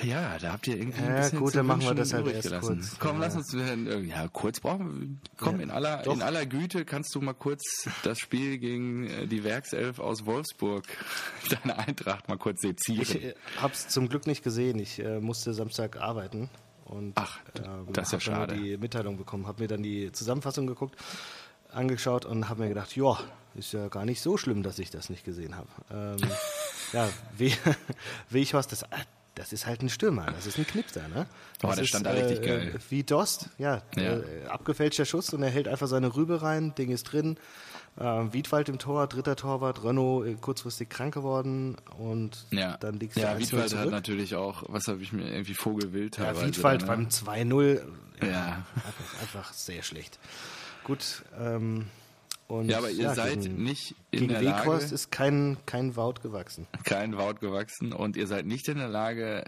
[0.03, 2.79] ja, da habt ihr irgendwie ein bisschen gut, dann machen wir das halt erst gelassen.
[2.79, 2.99] kurz.
[2.99, 3.27] Komm, ja.
[3.27, 5.21] lass uns ja kurz brauchen.
[5.21, 6.15] Wir, komm, ja, in aller doch.
[6.15, 10.85] in aller Güte kannst du mal kurz das Spiel gegen äh, die Werkself aus Wolfsburg,
[11.51, 13.03] deine Eintracht mal kurz sezieren.
[13.03, 14.79] Ich äh, hab's zum Glück nicht gesehen.
[14.79, 16.49] Ich äh, musste Samstag arbeiten
[16.85, 18.57] und Ach, ähm, das ist ja schade.
[18.57, 20.97] die Mitteilung bekommen, habe mir dann die Zusammenfassung geguckt,
[21.71, 23.19] angeschaut und habe mir gedacht, ja,
[23.55, 25.69] ist ja gar nicht so schlimm, dass ich das nicht gesehen habe.
[25.91, 26.29] Ähm,
[26.93, 27.55] ja, wie,
[28.31, 28.85] wie ich was das
[29.35, 31.27] das ist halt ein Stürmer, das ist ein Knipser, ne?
[31.61, 32.81] Das oh, der stand da richtig äh, geil.
[32.91, 34.19] Wie Dost, ja, ja.
[34.19, 37.39] Äh, abgefälschter Schuss und er hält einfach seine Rübe rein, Ding ist drin.
[37.99, 42.77] Äh, Wiedwald im Tor, dritter Torwart, Renault äh, kurzfristig krank geworden und ja.
[42.79, 46.83] dann liegt Ja, Wiedwald hat natürlich auch, was habe ich mir irgendwie Vogelwild Ja, Wiedwald
[46.83, 46.87] ne?
[46.87, 47.81] beim 2-0,
[48.23, 48.65] ja.
[48.75, 50.19] Einfach, einfach, sehr schlecht.
[50.85, 51.87] Gut, ähm,
[52.53, 54.67] und ja, aber ihr ja, seid gegen, nicht in gegen der Lage.
[54.67, 56.67] Weghorst ist kein, kein Wout gewachsen.
[56.85, 59.45] Kein Wout gewachsen und ihr seid nicht in der Lage,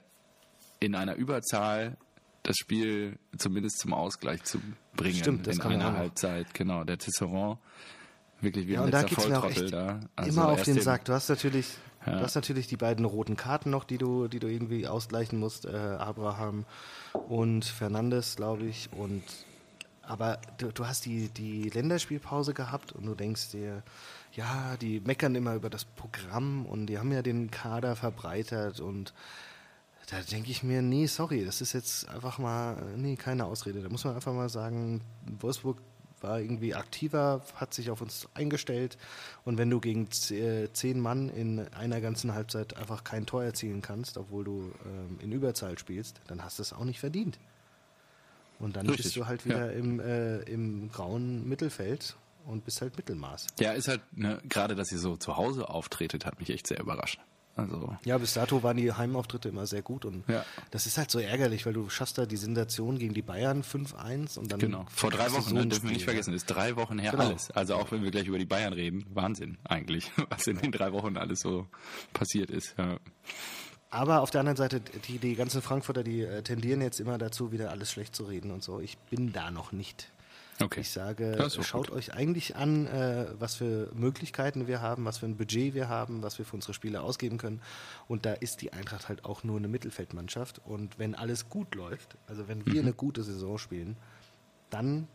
[0.81, 1.99] in einer Überzahl
[2.45, 4.59] das Spiel zumindest zum Ausgleich zu
[4.97, 6.55] bringen Stimmt, das in einer Halbzeit.
[6.55, 7.59] Genau, der Tisserand
[8.40, 10.01] wirklich wie ja, ein letzter Volltrottel da.
[10.17, 11.05] Also immer auf den Sack.
[11.05, 12.19] Du hast natürlich, ja.
[12.19, 15.67] du hast natürlich die beiden roten Karten noch, die du, die du irgendwie ausgleichen musst.
[15.67, 16.64] Äh, Abraham
[17.29, 18.88] und Fernandes, glaube ich.
[18.93, 19.23] Und
[20.07, 23.83] aber du, du hast die, die Länderspielpause gehabt und du denkst dir,
[24.33, 29.14] ja, die meckern immer über das Programm und die haben ja den Kader verbreitert und
[30.11, 33.81] da denke ich mir, nee, sorry, das ist jetzt einfach mal, nee, keine Ausrede.
[33.81, 35.01] Da muss man einfach mal sagen,
[35.40, 35.79] Wolfsburg
[36.21, 38.99] war irgendwie aktiver, hat sich auf uns eingestellt
[39.45, 43.83] und wenn du gegen äh, zehn Mann in einer ganzen Halbzeit einfach kein Tor erzielen
[43.83, 47.38] kannst, obwohl du ähm, in Überzahl spielst, dann hast du es auch nicht verdient.
[48.59, 49.05] Und dann Richtig.
[49.05, 49.79] bist du halt wieder ja.
[49.79, 53.47] im, äh, im grauen Mittelfeld und bist halt Mittelmaß.
[53.59, 56.81] Ja, ist halt, ne, gerade dass ihr so zu Hause auftretet, hat mich echt sehr
[56.81, 57.21] überrascht.
[57.57, 60.45] Also ja, bis dato waren die Heimauftritte immer sehr gut und ja.
[60.73, 64.38] das ist halt so ärgerlich, weil du schaffst da die Sensation gegen die Bayern 5-1
[64.38, 64.59] und dann.
[64.59, 67.29] Genau, vor drei Wochen, so ne, dürfen wir nicht vergessen, ist drei Wochen her genau.
[67.29, 67.53] alles.
[67.53, 70.93] Also auch wenn wir gleich über die Bayern reden, Wahnsinn eigentlich, was in den drei
[70.93, 71.69] Wochen alles so
[72.12, 72.75] passiert ist.
[72.77, 72.99] Ja.
[73.90, 77.53] Aber auf der anderen Seite, die, die ganzen Frankfurter, die äh, tendieren jetzt immer dazu,
[77.53, 78.81] wieder alles schlecht zu reden und so.
[78.81, 80.11] Ich bin da noch nicht.
[80.61, 80.81] Okay.
[80.81, 81.97] Ich sage, schaut gut.
[81.97, 86.23] euch eigentlich an, äh, was für Möglichkeiten wir haben, was für ein Budget wir haben,
[86.23, 87.61] was wir für unsere Spiele ausgeben können.
[88.07, 90.61] Und da ist die Eintracht halt auch nur eine Mittelfeldmannschaft.
[90.64, 92.88] Und wenn alles gut läuft, also wenn wir mhm.
[92.88, 93.97] eine gute Saison spielen,
[94.70, 95.09] dann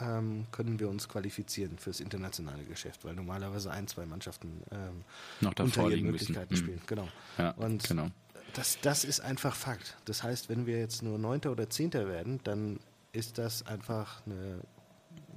[0.00, 5.04] ähm, können wir uns qualifizieren fürs internationale Geschäft, weil normalerweise ein, zwei Mannschaften ähm,
[5.40, 6.64] noch unter ihren Möglichkeiten müssen.
[6.64, 6.80] spielen.
[6.86, 7.08] Genau.
[7.38, 8.08] Ja, Und genau.
[8.54, 9.96] Das, das ist einfach Fakt.
[10.06, 12.80] Das heißt, wenn wir jetzt nur Neunter oder Zehnter werden, dann
[13.12, 14.60] ist das einfach eine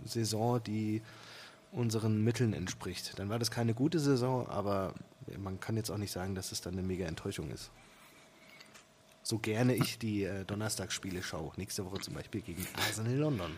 [0.05, 1.01] Saison, die
[1.71, 3.17] unseren Mitteln entspricht.
[3.19, 4.93] Dann war das keine gute Saison, aber
[5.37, 7.71] man kann jetzt auch nicht sagen, dass es dann eine mega Enttäuschung ist.
[9.23, 11.53] So gerne ich die äh, Donnerstagsspiele schaue.
[11.55, 13.51] Nächste Woche zum Beispiel gegen Arsenal London.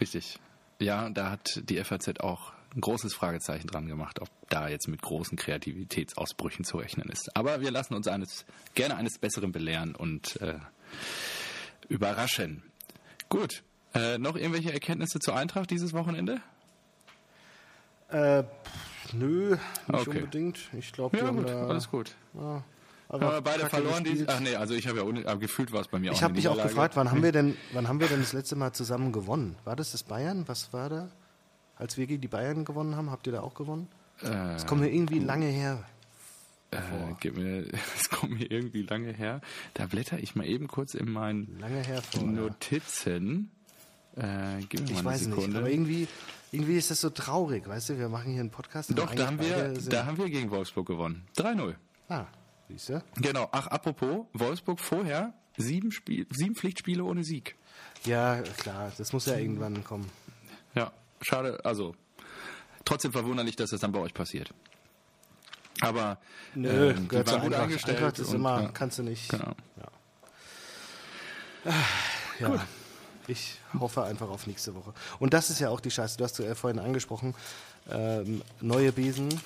[0.00, 0.38] Richtig.
[0.80, 5.00] Ja, da hat die FAZ auch ein großes Fragezeichen dran gemacht, ob da jetzt mit
[5.00, 7.34] großen Kreativitätsausbrüchen zu rechnen ist.
[7.36, 10.58] Aber wir lassen uns eines, gerne eines Besseren belehren und äh,
[11.88, 12.62] überraschen.
[13.28, 13.62] Gut.
[13.94, 16.40] Äh, noch irgendwelche Erkenntnisse zur Eintracht dieses Wochenende?
[18.08, 18.42] Äh,
[19.12, 20.18] nö, nicht okay.
[20.18, 20.68] unbedingt.
[20.76, 22.16] Ich glaube, ja, gut, alles gut.
[22.34, 22.64] Ja,
[23.08, 24.24] aber beide verloren die.
[24.26, 26.16] Ach nee, also ich habe ja äh, gefühlt war es bei mir ich auch.
[26.16, 28.56] Ich habe dich auch gefragt, wann haben wir denn, wann haben wir denn das letzte
[28.56, 29.56] Mal zusammen gewonnen?
[29.64, 30.44] War das das Bayern?
[30.46, 31.08] Was war da?
[31.76, 33.88] Als wir gegen die Bayern gewonnen haben, habt ihr da auch gewonnen?
[34.22, 35.84] Äh, das kommt mir irgendwie lange her.
[36.70, 36.78] Äh,
[37.20, 39.40] gib mir, das kommt mir irgendwie lange her.
[39.74, 41.62] Da blätter ich mal eben kurz in meinen
[42.10, 43.50] vor, Notizen.
[44.16, 45.48] Äh, gib mir ich mal eine weiß Sekunde.
[45.48, 46.08] nicht, aber irgendwie,
[46.52, 47.98] Irgendwie ist das so traurig, weißt du?
[47.98, 48.96] Wir machen hier einen Podcast.
[48.96, 51.26] Doch, da haben, wir, da haben wir gegen Wolfsburg gewonnen.
[51.36, 51.74] 3-0.
[52.08, 52.26] Ah,
[52.68, 53.02] siehst du?
[53.16, 53.48] Genau.
[53.52, 57.56] Ach, apropos, Wolfsburg vorher sieben, Spiel, sieben Pflichtspiele ohne Sieg.
[58.04, 60.10] Ja, klar, das muss ja irgendwann kommen.
[60.74, 61.64] Ja, schade.
[61.64, 61.94] Also,
[62.84, 64.52] trotzdem verwunderlich, dass das dann bei euch passiert.
[65.80, 66.18] Aber
[66.54, 67.98] Nö, ähm, die waren gut eingestellt.
[67.98, 69.28] Eintracht ist und, immer, ja, kannst du nicht.
[69.28, 69.54] Genau.
[72.38, 72.64] Ja.
[73.26, 74.92] Ich hoffe einfach auf nächste Woche.
[75.18, 76.18] Und das ist ja auch die Scheiße.
[76.18, 77.34] Du hast äh, vorhin angesprochen,
[77.90, 79.40] ähm, neue Besen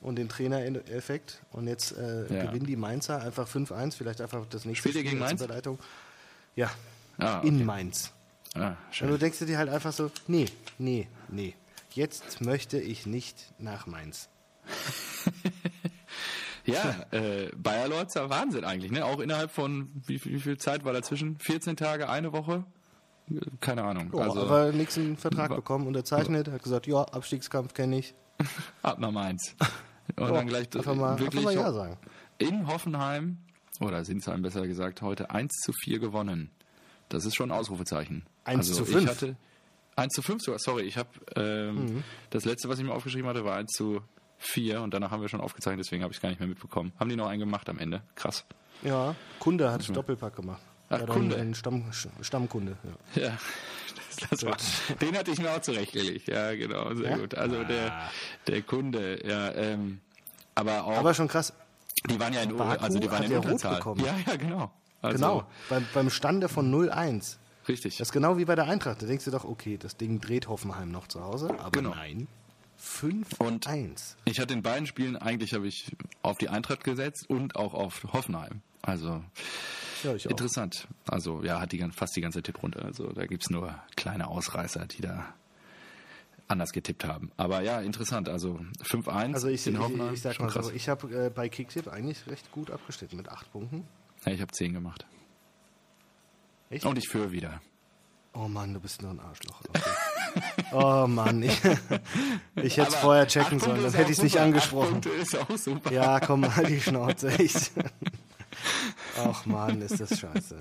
[0.00, 1.42] und den Trainereffekt.
[1.52, 2.44] Und jetzt äh, Ja.
[2.46, 5.44] gewinnen die Mainzer einfach 5-1, vielleicht einfach das nächste Spielt ihr gegen Mainz?
[6.54, 6.70] Ja,
[7.18, 7.64] Ah, in okay.
[7.64, 8.12] Mainz.
[8.54, 9.08] Ah, Und schön.
[9.08, 10.46] du denkst dir halt einfach so, nee,
[10.78, 11.54] nee, nee.
[11.92, 14.28] Jetzt möchte ich nicht nach Mainz.
[16.64, 19.04] Ja, äh, Bayer Lorzer Wahnsinn eigentlich, ne?
[19.04, 21.38] Auch innerhalb von wie, viel- wie viel Zeit war dazwischen?
[21.38, 22.64] 14 Tage, eine Woche?
[23.60, 24.10] Keine Ahnung.
[24.12, 28.14] Ja, also aber nächsten Vertrag bekommen, unterzeichnet, hat gesagt, ja, Abstiegskampf kenne ich.
[28.82, 29.54] Ab nach Mainz.
[30.16, 31.96] Und Ja, dann gleich einfach mal, wirklich einfach mal Ja sagen.
[32.38, 33.38] in Hoffenheim,
[33.80, 36.50] oder Sinsheim besser gesagt, heute 1 zu 4 gewonnen.
[37.08, 38.24] Das ist schon ein Ausrufezeichen.
[38.44, 39.10] 1 also zu Ich 5.
[39.10, 39.36] hatte
[39.96, 40.82] 1 zu 5 sogar, sorry.
[40.84, 42.04] Ich habe ähm, Mhm.
[42.30, 44.00] das letzte, was ich mir aufgeschrieben hatte, war 1 zu
[44.38, 46.92] 4 und danach haben wir schon aufgezeichnet, deswegen habe ich es gar nicht mehr mitbekommen.
[47.00, 48.02] Haben die noch einen gemacht am Ende?
[48.14, 48.44] Krass.
[48.82, 50.60] Ja, Kunde hat Doppelpack gemacht.
[50.88, 51.36] Ach, dann Kunde.
[51.36, 51.84] Ein Stamm,
[52.22, 52.76] Stammkunde.
[53.14, 53.22] Ja.
[53.22, 53.38] Ja,
[54.20, 54.56] das, das war,
[55.00, 56.28] den hatte ich mir auch zurechtgelegt.
[56.28, 57.16] Ja, genau, sehr Ja?
[57.18, 57.34] gut.
[57.34, 58.10] Also der,
[58.46, 60.00] der Kunde, ja, ähm,
[60.54, 61.52] aber auch, Aber schon krass.
[62.08, 63.76] die waren ja in, Baku also die waren in ja rot Unterzahl.
[63.76, 64.04] bekommen.
[64.04, 64.70] Ja, ja, genau.
[65.02, 65.46] Also, Genau.
[65.68, 67.36] Beim, beim Stande von 0-1.
[67.68, 67.96] Richtig.
[67.98, 69.02] Das ist genau wie bei der Eintracht.
[69.02, 71.50] Da denkst du doch, okay, das Ding dreht Hoffenheim noch zu Hause.
[71.58, 71.90] Aber Genau.
[71.90, 72.26] nein.
[73.38, 74.14] Und 5-1.
[74.26, 75.90] ich hatte in beiden Spielen eigentlich habe ich
[76.22, 78.60] auf die Eintracht gesetzt und auch auf Hoffenheim.
[78.82, 79.22] Also
[80.02, 80.30] Ja, ich auch.
[80.30, 80.88] interessant.
[81.06, 82.82] Also ja, hat die fast die ganze Tipprunde.
[82.82, 85.34] Also da gibt's nur kleine Ausreißer, die da
[86.48, 87.30] anders getippt haben.
[87.36, 88.28] Aber ja, interessant.
[88.28, 90.14] Also 5-1 Also ich, in ich, Hoffenheim.
[90.14, 93.50] ich sag mal so, ich habe äh, bei Kicktipp eigentlich recht gut abgeschnitten mit 8
[93.52, 93.84] Punkten.
[94.24, 95.06] Ja, ich habe 10 gemacht.
[96.70, 96.84] Echt?
[96.84, 97.60] Und ich führe wieder.
[98.32, 99.62] Oh Mann, du bist nur ein Arschloch.
[99.68, 100.62] Okay.
[100.72, 101.58] oh Mann, ich,
[102.56, 105.00] ich hätte es vorher checken sollen, dann hätte ich es nicht angesprochen.
[105.90, 107.72] Ja, komm, halt die Schnauze, echt.
[109.18, 110.56] Ach Mann, ist das scheiße.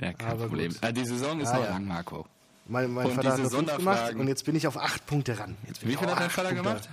[0.00, 0.72] Ja, kein Aber Problem.
[0.72, 0.78] gut.
[0.82, 1.70] Ah, die Saison ist Ah, noch ja.
[1.70, 2.26] lang, Marco.
[2.68, 5.38] Mein, mein Und Vater hat nur fünf gemacht und jetzt bin ich auf 8 Punkte
[5.38, 5.56] ran.
[5.66, 6.64] Jetzt bin Wie viel hat dein acht Vater Punkte.
[6.64, 6.88] gemacht?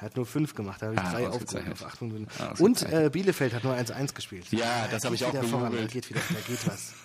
[0.00, 1.72] Er hat nur 5 gemacht, da habe ich Ah, 3 ausgezeichnet.
[1.72, 2.26] aufgehoben auf 8 Punkte.
[2.42, 4.46] Ah, Und äh, Bielefeld hat nur 1-1 gespielt.
[4.50, 6.92] Ja, Da das habe ich auch wieder voran, Da geht wieder, da geht was.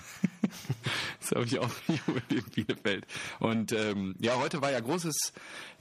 [1.22, 3.06] Das habe ich auch gejubelt in Bielefeld.
[3.40, 5.16] Und ähm, ja, heute war ja großes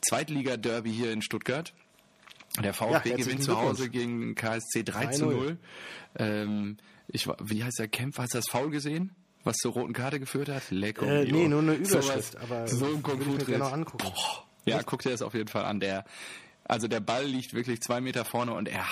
[0.02, 1.72] Zweitliga-Derby hier in Stuttgart.
[2.62, 5.30] Der VfB herzlichen gewinnt zu Hause gegen KSC 3 zu 3-0.
[5.30, 5.58] 0.
[6.16, 6.76] Ähm,
[7.08, 8.22] ich, wie heißt der Kämpfer?
[8.24, 9.14] Hast du das Foul gesehen?
[9.44, 10.70] Was zur roten Karte geführt hat?
[10.70, 11.06] Lecker.
[11.06, 14.12] Äh, nee, nur eine Überschrift, Sowas- aber so ein gerne noch angucken.
[14.64, 15.80] Ja, guck dir das auf jeden Fall an.
[15.80, 16.04] Der,
[16.64, 18.84] also der Ball liegt wirklich zwei Meter vorne und er,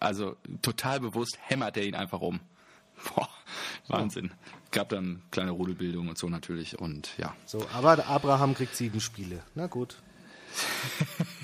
[0.00, 2.40] also total bewusst hämmert er ihn einfach um.
[3.14, 3.28] Boah,
[3.88, 4.32] Wahnsinn.
[4.72, 7.34] Gab dann kleine Rudelbildung und so natürlich und ja.
[7.46, 9.42] So, aber Abraham kriegt 7 Spiele.
[9.54, 10.02] Na gut.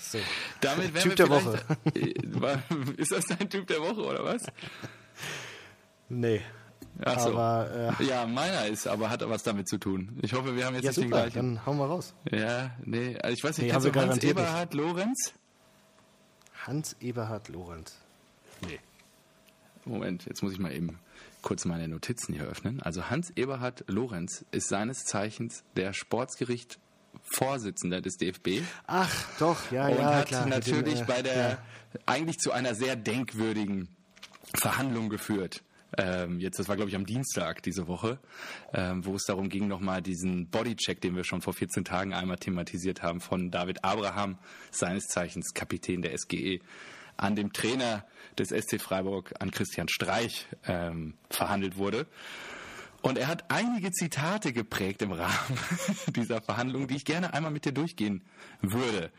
[0.00, 0.18] So.
[0.60, 1.42] Damit Typ der war-
[2.96, 4.42] Ist das dein Typ der Woche oder was?
[6.08, 6.40] Nee.
[7.04, 7.30] Ach so.
[7.30, 10.18] Aber äh, Ja, meiner ist, aber hat was damit zu tun.
[10.22, 11.54] Ich hoffe, wir haben jetzt ja, nicht den super, gleichen.
[11.56, 12.14] dann hauen wir raus.
[12.32, 14.44] Ja, nee, also ich weiß nicht, Nee, kennst du Hans garantiert nicht.
[14.44, 15.32] Eberhard Lorenz?
[16.66, 17.96] Hans Eberhard Lorenz.
[18.66, 18.80] Nee.
[19.84, 20.98] Moment, jetzt muss ich mal eben
[21.42, 22.82] kurz meine Notizen hier öffnen.
[22.82, 26.78] Also Hans Eberhard Lorenz ist seines Zeichens der Sportsgericht
[27.22, 30.46] Vorsitzender des DFB Ach, doch, ja, und ja, hat klar.
[30.46, 31.58] mit dem, natürlich äh, bei der ja.
[32.06, 33.88] eigentlich zu einer sehr denkwürdigen
[34.54, 35.62] Verhandlung geführt.
[35.96, 38.18] Ähm, jetzt, das war glaube ich am Dienstag diese Woche,
[38.74, 42.36] ähm, wo es darum ging, nochmal diesen Bodycheck, den wir schon vor 14 Tagen einmal
[42.36, 44.38] thematisiert haben, von David Abraham,
[44.70, 46.60] seines Zeichens Kapitän der SGE,
[47.16, 48.04] an dem Trainer
[48.38, 52.06] des SC Freiburg, an Christian Streich, ähm, verhandelt wurde.
[53.00, 55.58] Und er hat einige Zitate geprägt im Rahmen
[56.16, 58.22] dieser Verhandlungen, die ich gerne einmal mit dir durchgehen
[58.60, 59.12] würde.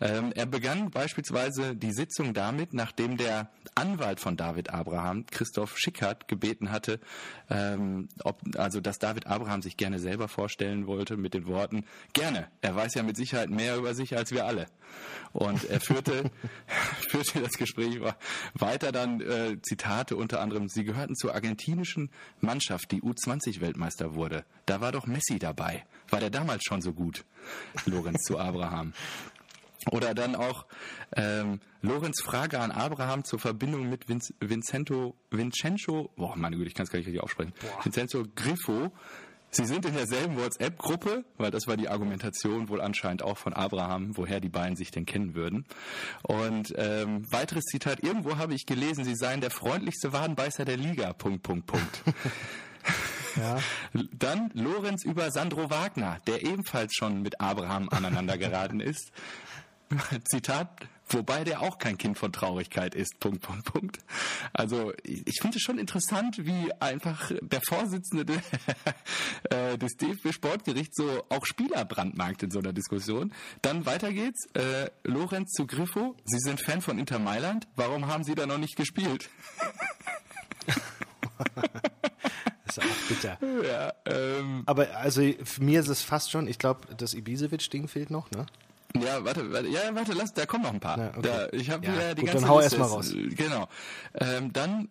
[0.00, 6.28] Ähm, er begann beispielsweise die Sitzung damit, nachdem der Anwalt von David Abraham, Christoph Schickert,
[6.28, 7.00] gebeten hatte,
[7.48, 12.48] ähm, ob, also dass David Abraham sich gerne selber vorstellen wollte mit den Worten, gerne,
[12.60, 14.66] er weiß ja mit Sicherheit mehr über sich als wir alle.
[15.32, 16.30] Und er führte,
[17.08, 17.98] führte das Gespräch
[18.52, 24.44] weiter dann äh, Zitate unter anderem, sie gehörten zur argentinischen Mannschaft, die U20-Weltmeister wurde.
[24.66, 25.84] Da war doch Messi dabei.
[26.08, 27.24] War der damals schon so gut?
[27.86, 28.92] Lorenz zu Abraham.
[29.90, 30.66] Oder dann auch
[31.16, 36.74] ähm, Lorenz Frage an Abraham zur Verbindung mit Vinc Vincento, Vincenzo, boah, meine Güte, ich
[36.74, 37.52] kann es gar nicht richtig aussprechen.
[37.82, 38.92] Vincenzo Griffo,
[39.54, 44.16] Sie sind in derselben WhatsApp-Gruppe, weil das war die Argumentation wohl anscheinend auch von Abraham,
[44.16, 45.66] woher die beiden sich denn kennen würden.
[46.22, 51.12] Und ähm, weiteres Zitat, irgendwo habe ich gelesen, sie seien der freundlichste Wadenbeißer der Liga.
[51.12, 52.02] Punkt, Punkt, Punkt.
[53.36, 53.58] Ja.
[54.12, 59.12] Dann Lorenz über Sandro Wagner, der ebenfalls schon mit Abraham aneinander geraten ist.
[60.24, 63.20] Zitat, wobei der auch kein Kind von Traurigkeit ist.
[63.20, 63.98] Punkt, Punkt, Punkt.
[64.52, 68.38] Also ich finde es schon interessant, wie einfach der Vorsitzende de,
[69.50, 73.34] äh, des DFB Sportgerichts so auch Spieler brandmarkt in so einer Diskussion.
[73.60, 74.46] Dann weiter geht's.
[74.54, 76.16] Äh, Lorenz zu Griffo.
[76.24, 77.68] Sie sind Fan von Inter Mailand.
[77.76, 79.28] Warum haben Sie da noch nicht gespielt?
[82.66, 83.38] ist auch bitter.
[83.66, 88.10] Ja, ähm, Aber also für mir ist es fast schon, ich glaube, das Ibisevic-Ding fehlt
[88.10, 88.46] noch, ne?
[88.94, 90.98] Ja, warte, warte, ja, warte, lass, da kommen noch ein paar.
[90.98, 91.20] Ja, okay.
[91.22, 93.12] da, ich habe ja, die gut, ganze dann hau erst mal raus.
[93.12, 93.68] Genau.
[94.14, 94.88] Ähm, dann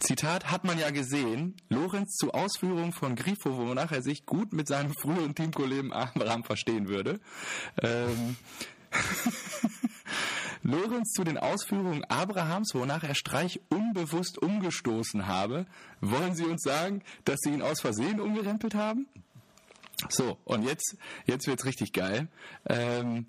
[0.00, 4.66] Zitat, hat man ja gesehen, Lorenz zu Ausführungen von Grifo, wonach er sich gut mit
[4.66, 7.20] seinem früheren Teamkollegen Abraham verstehen würde.
[7.82, 8.36] Ähm,
[10.62, 15.66] Lorenz zu den Ausführungen Abrahams, wonach er Streich unbewusst umgestoßen habe.
[16.00, 19.06] Wollen Sie uns sagen, dass Sie ihn aus Versehen umgerempelt haben?
[20.08, 20.96] So, und jetzt,
[21.26, 22.28] jetzt wird's richtig geil.
[22.68, 23.26] Ähm,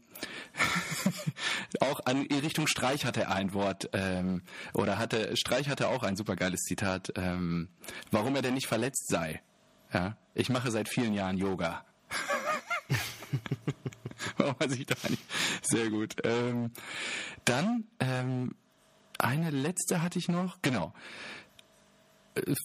[1.81, 4.41] auch an Richtung Streich hatte er ein Wort, ähm,
[4.73, 7.69] oder hatte, Streich hatte auch ein supergeiles Zitat, ähm,
[8.11, 9.41] warum er denn nicht verletzt sei.
[9.93, 11.85] Ja, ich mache seit vielen Jahren Yoga.
[14.37, 15.23] warum weiß ich da nicht.
[15.61, 16.15] Sehr gut.
[16.23, 16.71] Ähm,
[17.45, 18.55] dann, ähm,
[19.17, 20.93] eine letzte hatte ich noch, genau.
[22.35, 22.55] Äh,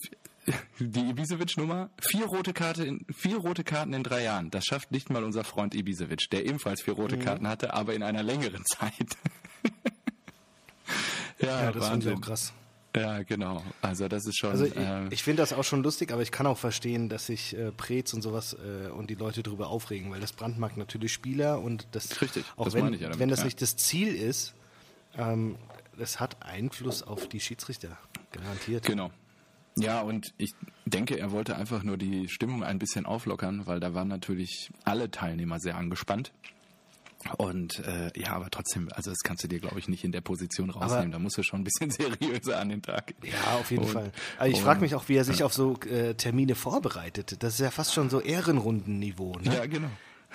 [0.78, 4.50] die Ibisevic-Nummer, vier rote Karte in, vier rote Karten in drei Jahren.
[4.50, 7.22] Das schafft nicht mal unser Freund Ibisevic, der ebenfalls vier rote mhm.
[7.22, 9.16] Karten hatte, aber in einer längeren Zeit.
[11.40, 12.52] ja, ja, das finde ich auch krass.
[12.96, 13.62] Ja, genau.
[13.82, 14.50] Also das ist schon.
[14.50, 17.26] Also ich, äh, ich finde das auch schon lustig, aber ich kann auch verstehen, dass
[17.26, 21.12] sich äh, Prez und sowas äh, und die Leute darüber aufregen, weil das brandmarkt natürlich
[21.12, 22.44] Spieler und das richtig.
[22.56, 23.44] Auch das wenn, ja damit, wenn das ja.
[23.44, 24.54] nicht das Ziel ist,
[25.16, 25.56] ähm,
[25.98, 27.98] das hat Einfluss auf die Schiedsrichter
[28.32, 28.84] garantiert.
[28.86, 29.10] Genau.
[29.76, 30.54] Ja, und ich
[30.86, 35.10] denke, er wollte einfach nur die Stimmung ein bisschen auflockern, weil da waren natürlich alle
[35.10, 36.32] Teilnehmer sehr angespannt.
[37.36, 40.20] Und äh, ja, aber trotzdem, also das kannst du dir, glaube ich, nicht in der
[40.20, 41.06] Position rausnehmen.
[41.06, 43.14] Aber da musst du schon ein bisschen seriöser an den Tag.
[43.22, 44.12] Ja, auf jeden und, Fall.
[44.38, 45.46] Also ich frage mich auch, wie er sich ja.
[45.46, 47.42] auf so äh, Termine vorbereitet.
[47.42, 49.32] Das ist ja fast schon so Ehrenrundenniveau.
[49.40, 49.54] Ne?
[49.54, 49.90] Ja, genau.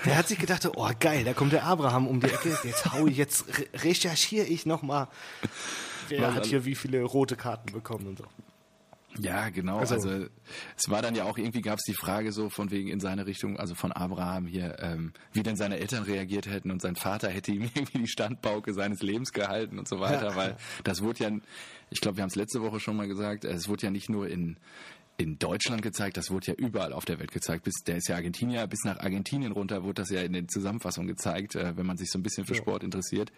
[0.05, 3.05] Der hat sich gedacht, oh geil, da kommt der Abraham um die Ecke, jetzt hau
[3.05, 5.07] ich, jetzt recherchiere ich nochmal,
[6.09, 8.25] wer hat hier wie viele rote Karten bekommen und so.
[9.19, 9.77] Ja, genau.
[9.77, 10.25] Also, also,
[10.77, 13.25] es war dann ja auch irgendwie gab es die Frage so von wegen in seine
[13.25, 17.29] Richtung, also von Abraham hier, ähm, wie denn seine Eltern reagiert hätten und sein Vater
[17.29, 20.35] hätte ihm irgendwie die Standbauke seines Lebens gehalten und so weiter, ja.
[20.35, 21.31] weil das wurde ja,
[21.89, 24.27] ich glaube, wir haben es letzte Woche schon mal gesagt, es wurde ja nicht nur
[24.27, 24.57] in
[25.17, 27.63] in Deutschland gezeigt, das wurde ja überall auf der Welt gezeigt.
[27.63, 31.07] Bis, der ist ja Argentinier, bis nach Argentinien runter wurde das ja in den Zusammenfassungen
[31.07, 33.31] gezeigt, äh, wenn man sich so ein bisschen für Sport interessiert.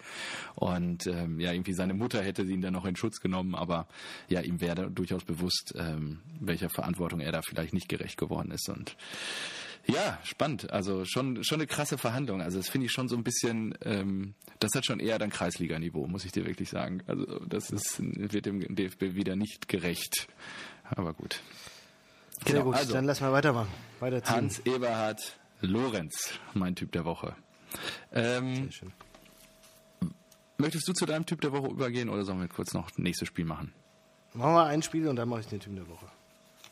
[0.56, 3.88] Und ähm, ja, irgendwie seine Mutter hätte ihn dann noch in Schutz genommen, aber
[4.30, 8.70] ja, ihm wäre durchaus bewusst, ähm, welcher Verantwortung er da vielleicht nicht gerecht geworden ist.
[8.70, 8.96] Und
[9.88, 10.72] ja, spannend.
[10.72, 12.42] Also schon schon eine krasse Verhandlung.
[12.42, 16.08] Also das finde ich schon so ein bisschen, ähm, das hat schon eher dann Kreisliga-Niveau,
[16.08, 17.04] muss ich dir wirklich sagen.
[17.06, 20.28] Also das ist wird dem DFB wieder nicht gerecht.
[20.90, 21.42] Aber gut.
[22.44, 23.72] Sehr genau, gut, also, dann lass mal weitermachen.
[24.00, 24.36] Weiterziehen.
[24.36, 27.36] Hans Eberhard Lorenz, mein Typ der Woche.
[28.12, 28.94] Ähm, Sehr schön.
[30.58, 33.26] Möchtest du zu deinem Typ der Woche übergehen oder sollen wir kurz noch das nächste
[33.26, 33.74] Spiel machen?
[34.34, 36.06] Machen wir ein Spiel und dann mache ich den Typ der Woche.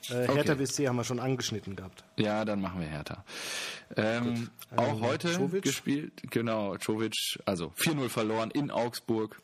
[0.10, 0.56] Äh, Hertha okay.
[0.56, 2.04] BSC haben wir schon angeschnitten gehabt.
[2.18, 3.24] Ja, dann machen wir Hertha.
[3.96, 5.64] Ähm, auch ähm, heute Czovic?
[5.64, 9.42] gespielt, genau, Czovic, also 4-0 verloren in Augsburg.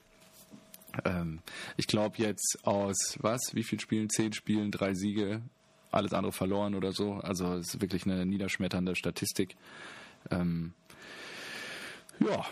[1.05, 1.39] Ähm,
[1.77, 4.10] ich glaube jetzt aus, was, wie viel Spielen?
[4.10, 5.41] Zehn Spielen, drei Siege,
[5.91, 7.13] alles andere verloren oder so.
[7.15, 9.56] Also es ist wirklich eine niederschmetternde Statistik.
[10.30, 10.73] Ähm,
[12.19, 12.45] ja,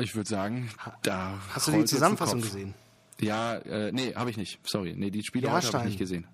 [0.00, 0.70] ich würde sagen,
[1.02, 1.38] da.
[1.50, 2.74] Hast du die Zusammenfassung gesehen?
[3.20, 4.60] Ja, äh, nee, habe ich nicht.
[4.64, 4.94] Sorry.
[4.96, 6.26] Nee, die Spiele habe ich nicht gesehen.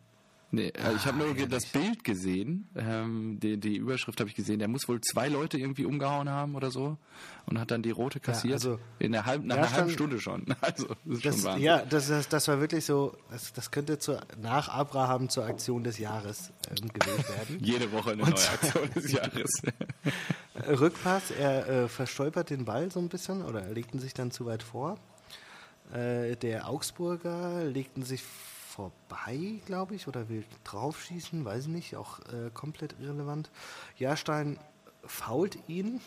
[0.55, 4.37] Nee, äh, ich habe nur ja, das Bild gesehen, ähm, die, die Überschrift habe ich
[4.37, 4.61] gesehen.
[4.61, 6.97] Der muss wohl zwei Leute irgendwie umgehauen haben oder so
[7.47, 8.63] und hat dann die rote kassiert.
[8.63, 10.45] Ja, also, in der halb, nach einer halben Stunde schon.
[10.61, 13.99] Also, das ist das, schon Ja, das, das, das war wirklich so, das, das könnte
[13.99, 17.59] zur, nach Abraham zur Aktion des Jahres ähm, gewählt werden.
[17.61, 19.63] Jede Woche eine und, neue Aktion des Jahres.
[20.69, 24.63] Rückpass, er äh, verstolpert den Ball so ein bisschen oder legten sich dann zu weit
[24.63, 24.99] vor.
[25.93, 28.23] Äh, der Augsburger legten sich
[28.75, 33.51] vorbei, glaube ich, oder will draufschießen, weiß ich nicht, auch äh, komplett irrelevant.
[33.99, 34.59] Jahrstein
[35.05, 36.01] fault ihn.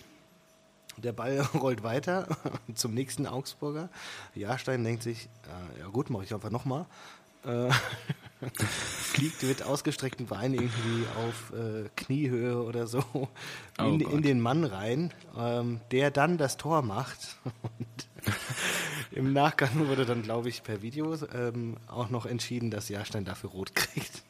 [0.97, 2.27] Der Ball rollt weiter
[2.75, 3.89] zum nächsten Augsburger.
[4.35, 6.85] Jahrstein denkt sich, äh, ja gut, mache ich einfach nochmal.
[7.45, 7.69] Äh,
[8.59, 13.27] fliegt mit ausgestreckten Beinen irgendwie auf äh, Kniehöhe oder so Oh
[13.79, 14.13] in, Gott.
[14.13, 17.37] in den Mann rein, ähm, der dann das Tor macht.
[17.45, 18.07] Und
[19.11, 23.49] im Nachgang wurde dann, glaube ich, per Video ähm, auch noch entschieden, dass Jahrstein dafür
[23.51, 24.23] rot kriegt.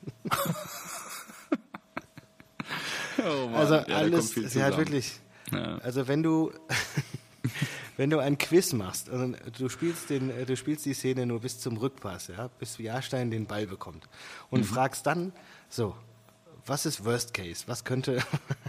[3.19, 4.77] Oh Mann, Also ja, alles, sie hat zusammen.
[4.77, 5.19] wirklich,
[5.51, 5.77] Ja.
[5.79, 6.51] also wenn du,
[7.97, 11.59] wenn du ein Quiz machst und du spielst den, du spielst die Szene nur bis
[11.59, 14.09] zum Rückpass, ja, bis Jahrstein den Ball bekommt Mhm.
[14.51, 15.33] und fragst dann,
[15.69, 15.95] so,
[16.65, 17.63] was ist Worst Case?
[17.67, 18.21] Was könnte,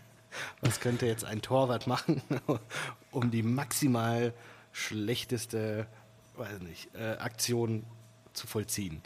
[0.62, 2.22] was könnte jetzt ein Torwart machen,
[3.10, 4.32] um die maximal
[4.72, 5.86] schlechteste,
[6.36, 7.84] weiß nicht, äh, Aktion
[8.32, 9.02] zu vollziehen?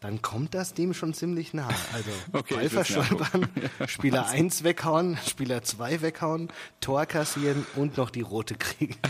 [0.00, 1.68] Dann kommt das dem schon ziemlich nah.
[1.92, 3.48] Also Okay, Ball verstolpern,
[3.86, 8.96] Spieler 1 weghauen, Spieler 2 weghauen, Tor kassieren und noch die rote kriegen.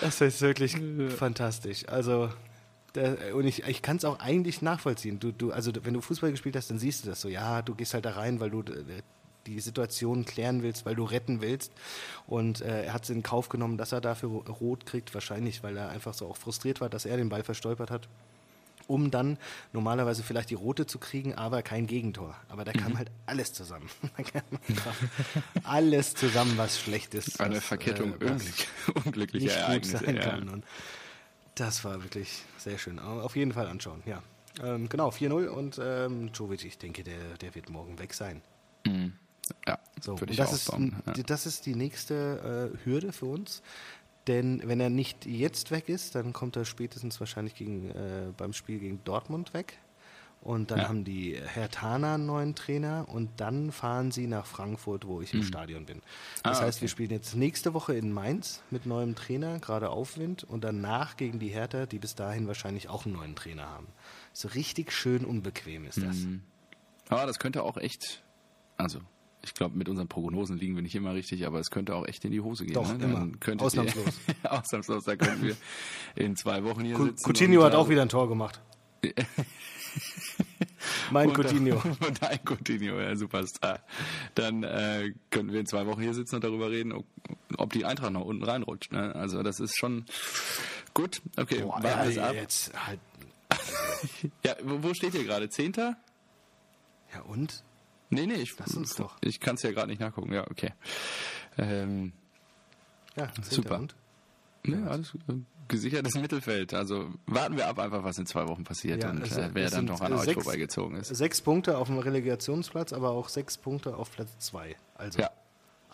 [0.00, 0.76] Das ist wirklich
[1.16, 1.88] fantastisch.
[1.88, 2.30] Also,
[2.94, 5.18] der, und ich, ich kann es auch eigentlich nachvollziehen.
[5.18, 7.28] Du, du, also, wenn du Fußball gespielt hast, dann siehst du das so.
[7.28, 9.02] Ja, du gehst halt da rein, weil du äh,
[9.48, 11.72] die Situation klären willst, weil du retten willst.
[12.26, 15.14] Und äh, er hat es in Kauf genommen, dass er dafür rot kriegt.
[15.14, 18.08] Wahrscheinlich, weil er einfach so auch frustriert war, dass er den Ball verstolpert hat.
[18.86, 19.36] Um dann
[19.74, 22.34] normalerweise vielleicht die rote zu kriegen, aber kein Gegentor.
[22.48, 23.88] Aber da kam halt alles zusammen.
[24.16, 24.94] Da kam einfach
[25.64, 27.38] alles zusammen, was schlecht ist.
[27.38, 28.66] Eine was, Verkettung äh, unglück,
[29.04, 29.98] unglücklicher Ereignisse.
[29.98, 30.22] sein ja.
[30.22, 30.48] kann.
[30.48, 30.64] Und
[31.54, 32.98] das war wirklich sehr schön.
[32.98, 34.22] Aber Auf jeden Fall anschauen, ja.
[34.62, 38.42] Ähm, genau, 4-0 und ähm, Jovic, ich denke, der, der wird morgen weg sein.
[39.66, 41.02] Ja, So, würde ich das, auch ist, sagen.
[41.06, 41.12] Ja.
[41.12, 43.62] die- das ist die nächste äh, Hürde für uns.
[44.26, 48.52] Denn wenn er nicht jetzt weg ist, dann kommt er spätestens wahrscheinlich gegen, äh, beim
[48.52, 49.78] Spiel gegen Dortmund weg.
[50.40, 50.88] Und dann Ja.
[50.88, 55.34] haben die Herr Tana einen neuen Trainer und dann fahren sie nach Frankfurt, wo ich
[55.34, 56.00] im Stadion bin.
[56.44, 56.62] Das Hm.
[56.62, 56.82] Ah, heißt, okay.
[56.82, 61.40] wir spielen jetzt nächste Woche in Mainz mit neuem Trainer, gerade Aufwind, und danach gegen
[61.40, 63.88] die Hertha, die bis dahin wahrscheinlich auch einen neuen Trainer haben.
[64.32, 66.16] So richtig schön unbequem ist das.
[66.18, 66.42] Mhm.
[67.08, 68.22] Aber das könnte auch echt,
[68.76, 69.00] also
[69.48, 72.22] ich glaube, mit unseren Prognosen liegen wir nicht immer richtig, aber es könnte auch echt
[72.24, 72.74] in die Hose gehen.
[72.74, 73.02] Doch, ne?
[73.02, 73.30] immer.
[73.62, 74.14] Ausnahmslos.
[74.42, 75.56] Ihr, ausnamslos, da könnten wir
[76.16, 77.24] in zwei Wochen hier sitzen.
[77.24, 78.60] Coutinho hat äh, auch wieder ein Tor gemacht.
[81.10, 81.76] mein und, Coutinho.
[82.06, 83.80] Und ein Coutinho, ja, Superstar.
[84.34, 86.92] Dann äh, könnten wir in zwei Wochen hier sitzen und darüber reden,
[87.56, 88.92] ob, die Eintracht noch unten reinrutscht.
[88.92, 89.14] Ne?
[89.14, 90.04] Also das ist schon
[90.92, 91.22] gut.
[91.36, 92.34] Okay, Boah, warten wir es ja, ab.
[92.34, 93.00] jetzt halt.
[94.44, 95.48] Ja, wo steht ihr gerade?
[95.48, 95.96] Zehnter?
[97.14, 97.64] Ja, und?
[98.10, 99.16] Nee, nee, ich, Lass uns doch.
[99.20, 100.32] ich kann es ja gerade nicht nachgucken.
[100.32, 100.72] Ja, okay.
[101.58, 102.12] Ähm,
[103.16, 103.78] Ja, Super.
[103.80, 103.94] Und?
[104.64, 105.20] ne, alles gut.
[105.68, 106.72] gesichertes Mittelfeld.
[106.72, 109.68] Also warten wir ab einfach, was in zwei Wochen passiert Ja, und es- äh, wer
[109.68, 111.08] dann noch an äh, euch sechs- vorbeigezogen ist.
[111.14, 114.76] Sechs Punkte auf dem Relegationsplatz, aber auch sechs Punkte auf Platz zwei.
[114.94, 115.30] Also Ja.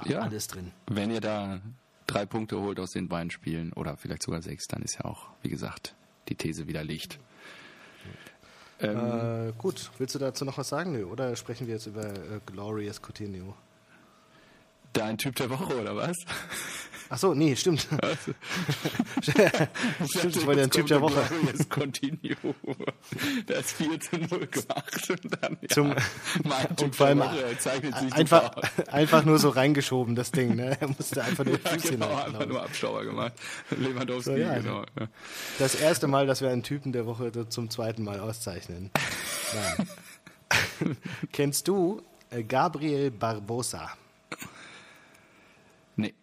[0.06, 0.20] Ja.
[0.20, 0.70] alles drin.
[0.86, 1.60] Wenn ihr da
[2.06, 5.26] drei Punkte holt aus den beiden Spielen oder vielleicht sogar sechs, dann ist ja auch,
[5.42, 5.94] wie gesagt,
[6.28, 7.18] die These widerlegt.
[8.80, 10.92] Ähm, Äh, gut, willst du dazu noch was sagen?
[10.92, 13.54] Nö, oder sprechen wir jetzt über äh, Glorious Coutinho?
[14.95, 16.16] Dein Typ der Woche oder was?
[17.11, 17.82] Ach so, nee, stimmt.
[19.22, 21.22] stimmt, das war der Jetzt Typ der Woche.
[21.28, 22.36] Glorious Continue.
[23.47, 25.95] Das 4 zu 0 gemacht und dann ja, Zum-
[26.45, 28.53] mein Und Typ der Woche zeichnet sich einfach,
[28.90, 30.57] einfach nur so reingeschoben, das Ding.
[30.57, 30.76] Ne?
[30.80, 33.32] Er musste einfach nur Ja, Fuß genau, hinhalten, einfach nur Abstauber gemacht.
[33.70, 34.80] Lewandowski, So, ja, genau.
[34.99, 35.03] Ja.
[35.05, 35.09] ich.
[35.59, 38.90] Das erste Mal, dass wir einen Typen der Woche zum zweiten Mal auszeichnen.
[41.32, 43.90] Kennst du äh, Gabriel Barbosa?
[45.97, 46.14] Nee.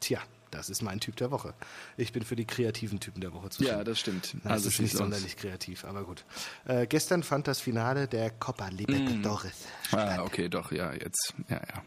[0.00, 0.20] Tja,
[0.50, 1.54] das ist mein Typ der Woche.
[1.96, 3.76] Ich bin für die kreativen Typen der Woche zuständig.
[3.78, 4.34] Ja, das stimmt.
[4.42, 4.98] Das also ist nicht los.
[5.00, 6.24] sonderlich kreativ, aber gut.
[6.66, 9.52] Äh, gestern fand das Finale der Copa Libertadores
[9.92, 11.82] Ah, okay, doch, ja, jetzt, ja, ja.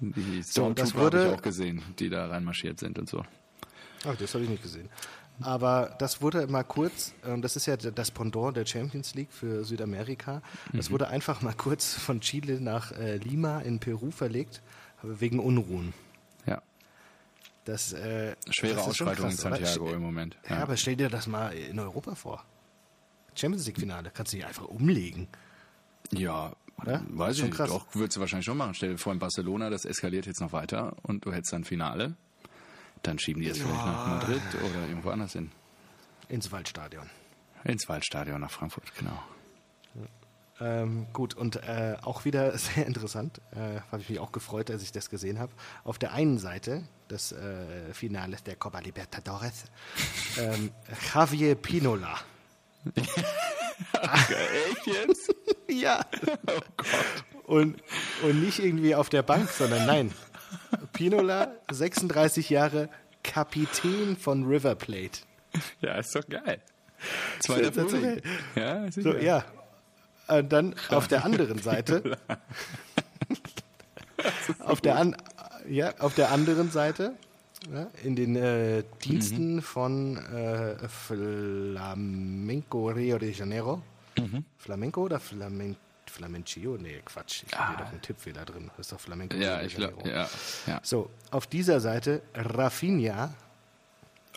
[0.00, 3.24] Die So, das wurde- ich auch gesehen, die da reinmarschiert sind und so.
[4.04, 4.88] Ach, das habe ich nicht gesehen.
[5.40, 9.64] Aber das wurde mal kurz, ähm, das ist ja das Pendant der Champions League für
[9.64, 10.42] Südamerika,
[10.72, 10.92] das Mhm.
[10.94, 14.60] wurde einfach mal kurz von Chile nach äh, Lima in Peru verlegt,
[15.02, 15.94] aber wegen Unruhen.
[17.64, 17.72] Ja.
[17.72, 19.56] Das, äh, Schwere das ist schon Ausschreitung in krass, oder?
[19.56, 20.36] Santiago St- im Moment.
[20.48, 22.44] Ja, aber stell dir das mal in Europa vor.
[23.34, 25.28] Champions League-Finale, kannst du dich einfach umlegen.
[26.12, 27.02] Ja, Oder?
[27.08, 27.56] weiß ich Schon nicht.
[27.56, 27.70] krass.
[27.70, 28.74] Doch, würdest du wahrscheinlich schon machen.
[28.74, 32.14] Stell dir vor, in Barcelona, das eskaliert jetzt noch weiter und du hättest dann Finale.
[33.02, 35.50] Dann schieben die jetzt vielleicht nach Madrid oder irgendwo anders hin.
[36.28, 37.08] Ins Waldstadion.
[37.64, 39.22] Ins Waldstadion nach Frankfurt, genau.
[40.62, 44.82] Ähm, gut, und äh, auch wieder sehr interessant, äh, habe ich mich auch gefreut, als
[44.82, 45.52] ich das gesehen habe.
[45.82, 49.64] Auf der einen Seite des äh, Finales der Copa Libertadores,
[50.38, 50.70] ähm,
[51.12, 52.16] Javier Pinola.
[52.94, 55.34] Echt jetzt?
[55.68, 56.04] Ja.
[56.48, 57.24] Oh Gott.
[57.46, 57.82] Und,
[58.22, 60.12] und nicht irgendwie auf der Bank, sondern nein.
[60.92, 62.90] Pinola, 36 Jahre,
[63.24, 65.20] Kapitän von River Plate.
[65.80, 66.60] Ja, ist doch geil.
[67.40, 68.20] Zweiter Frühling.
[68.54, 69.46] Ja, so, ja.
[70.28, 72.18] Und dann auf der anderen Seite.
[74.60, 75.16] auf, der an,
[75.68, 77.14] ja, auf der anderen Seite.
[77.72, 79.62] Ja, in den äh, Diensten mhm.
[79.62, 83.82] von äh, Flamenco Rio de Janeiro.
[84.18, 84.44] Mhm.
[84.58, 85.78] Flamenco oder Flamenco?
[86.12, 86.76] Flamencio?
[86.76, 87.44] Nee, Quatsch.
[87.46, 87.60] Ich ah.
[87.60, 88.70] habe hier doch einen Tippfehler drin.
[88.76, 89.36] Das ist doch Flamenco.
[89.36, 90.28] Ja, ich glaube, ja,
[90.66, 90.80] ja.
[90.82, 93.34] So, auf dieser Seite Rafinha.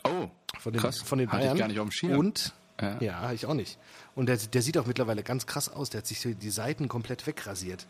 [0.03, 0.29] Oh,
[0.59, 1.01] von den, krass.
[1.01, 1.43] Von den Bayern.
[1.43, 2.19] Hatte ich gar nicht auf dem Schirm.
[2.19, 3.77] Und, ja, ja ich auch nicht.
[4.15, 5.89] Und der, der sieht auch mittlerweile ganz krass aus.
[5.89, 7.87] Der hat sich die Seiten komplett wegrasiert.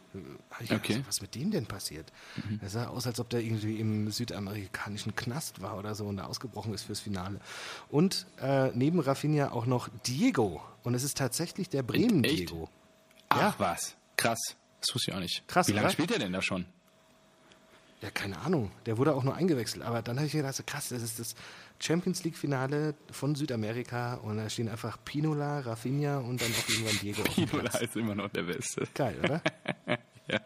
[0.59, 0.93] Ich okay.
[0.93, 2.11] Gedacht, was mit dem denn passiert?
[2.36, 2.59] Mhm.
[2.61, 6.25] Er sah aus, als ob der irgendwie im südamerikanischen Knast war oder so und da
[6.25, 7.39] ausgebrochen ist fürs Finale.
[7.89, 10.61] Und äh, neben Rafinha auch noch Diego.
[10.83, 12.69] Und es ist tatsächlich der Bremen-Diego.
[13.29, 13.55] Ach ja.
[13.57, 14.55] was, krass.
[14.81, 15.47] Das wusste ich auch nicht.
[15.47, 16.65] Krass, Wie lange spielt er denn da schon?
[18.01, 18.71] Ja, keine Ahnung.
[18.86, 19.83] Der wurde auch nur eingewechselt.
[19.83, 21.33] Aber dann habe ich mir gedacht, krass, das ist das
[21.80, 27.23] Champions League-Finale von Südamerika und da stehen einfach Pinola, Rafinha und dann auch irgendwann Diego.
[27.23, 28.88] Pinola ist immer noch der Beste.
[28.93, 29.41] Geil, oder?
[30.28, 30.39] ja.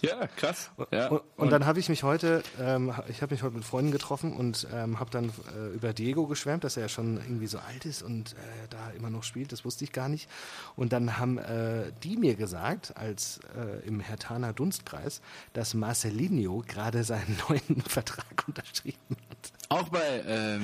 [0.00, 0.70] Ja, krass.
[0.92, 1.08] Ja.
[1.08, 4.32] Und, und, dann habe ich mich heute, ähm, ich habe mich heute mit Freunden getroffen
[4.32, 7.84] und ähm, habe dann äh, über Diego geschwärmt, dass er ja schon irgendwie so alt
[7.84, 9.52] ist und äh, da immer noch spielt.
[9.52, 10.28] Das wusste ich gar nicht.
[10.76, 15.20] Und dann haben äh, die mir gesagt, als äh, im Hertaner Dunstkreis,
[15.52, 19.27] dass Marcelinho gerade seinen neuen Vertrag unterschrieben hat.
[19.68, 20.62] Auch bei ähm,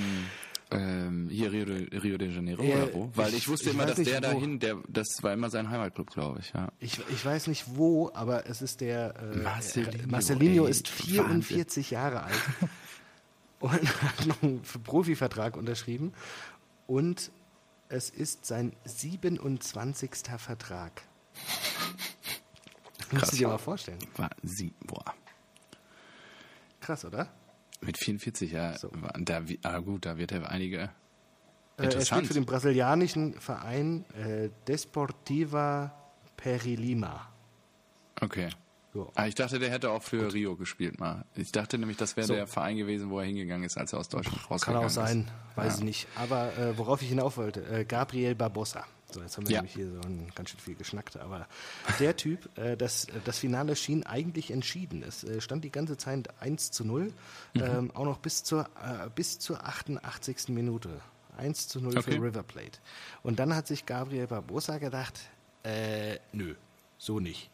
[0.70, 3.10] ähm, hier Rio de, Rio de Janeiro ja, oder wo?
[3.14, 4.20] Weil ich, ich wusste ich immer, dass der wo.
[4.20, 6.68] dahin, der, das war immer sein Heimatclub, glaube ich, ja.
[6.80, 11.76] Ich, ich weiß nicht wo, aber es ist der äh, Marcelinho, Marcelinho ey, ist 44
[11.76, 11.94] Wahnsinn.
[11.94, 12.42] Jahre alt
[13.60, 16.12] und hat noch einen Profivertrag unterschrieben
[16.86, 17.30] und
[17.88, 20.10] es ist sein 27.
[20.38, 21.02] Vertrag.
[22.98, 23.12] Krass.
[23.12, 23.98] Musst du dir mal vorstellen.
[24.16, 25.04] War sie, boah.
[26.80, 27.28] Krass, oder?
[27.84, 28.76] Mit 44, ja.
[28.78, 28.90] So.
[29.18, 30.90] Da, ah gut, da wird er einige.
[31.76, 35.92] Äh, er spielt für den brasilianischen Verein äh, Desportiva
[36.36, 37.28] Perilima.
[38.20, 38.48] Okay.
[38.92, 39.10] So.
[39.16, 40.34] Ah, ich dachte, der hätte auch für gut.
[40.34, 41.24] Rio gespielt mal.
[41.34, 42.34] Ich dachte nämlich, das wäre so.
[42.34, 44.94] der Verein gewesen, wo er hingegangen ist, als er aus Deutschland rausgegangen ist.
[44.94, 45.56] Kann auch sein, ist.
[45.56, 45.78] weiß ja.
[45.78, 46.08] ich nicht.
[46.14, 48.84] Aber äh, worauf ich hinauf wollte, äh, Gabriel Barbosa.
[49.14, 49.60] So, jetzt haben wir ja.
[49.60, 51.16] nämlich hier so ein, ganz schön viel geschnackt.
[51.18, 51.46] Aber
[52.00, 55.04] der Typ, äh, das, das Finale schien eigentlich entschieden.
[55.06, 57.12] Es äh, stand die ganze Zeit 1 zu 0,
[57.54, 57.62] mhm.
[57.62, 60.48] ähm, auch noch bis zur, äh, bis zur 88.
[60.48, 61.00] Minute.
[61.36, 62.12] 1 zu 0 okay.
[62.12, 62.80] für River Plate.
[63.22, 65.20] Und dann hat sich Gabriel Barbosa gedacht,
[65.62, 66.54] äh, nö,
[66.98, 67.50] so nicht.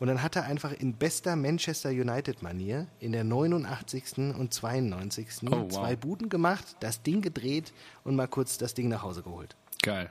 [0.00, 4.34] Und dann hat er einfach in bester Manchester United-Manier in der 89.
[4.36, 5.28] und 92.
[5.44, 5.68] Oh, wow.
[5.72, 7.72] zwei Buden gemacht, das Ding gedreht
[8.02, 9.54] und mal kurz das Ding nach Hause geholt.
[9.80, 10.10] Geil.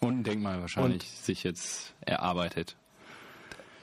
[0.00, 2.76] Und ein Denkmal wahrscheinlich und sich jetzt erarbeitet.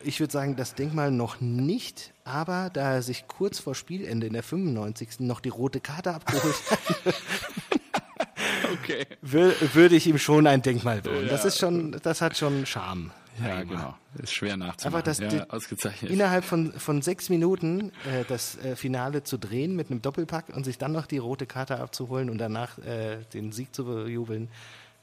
[0.04, 4.34] Ich würde sagen, das Denkmal noch nicht, aber da er sich kurz vor Spielende in
[4.34, 5.20] der 95.
[5.20, 7.16] noch die rote Karte abgeholt hat,
[8.74, 9.06] okay.
[9.22, 11.24] würde ich ihm schon ein Denkmal bauen.
[11.24, 11.30] Ja.
[11.30, 13.12] Das ist schon, das hat schon Charme.
[13.44, 13.96] Ja, genau.
[14.22, 14.96] Ist schwer nachzumachen.
[14.96, 16.12] Aber das, ja, ausgezeichnet.
[16.12, 20.64] Innerhalb von, von sechs Minuten äh, das äh, Finale zu drehen mit einem Doppelpack und
[20.64, 24.50] sich dann noch die rote Karte abzuholen und danach äh, den Sieg zu bejubeln,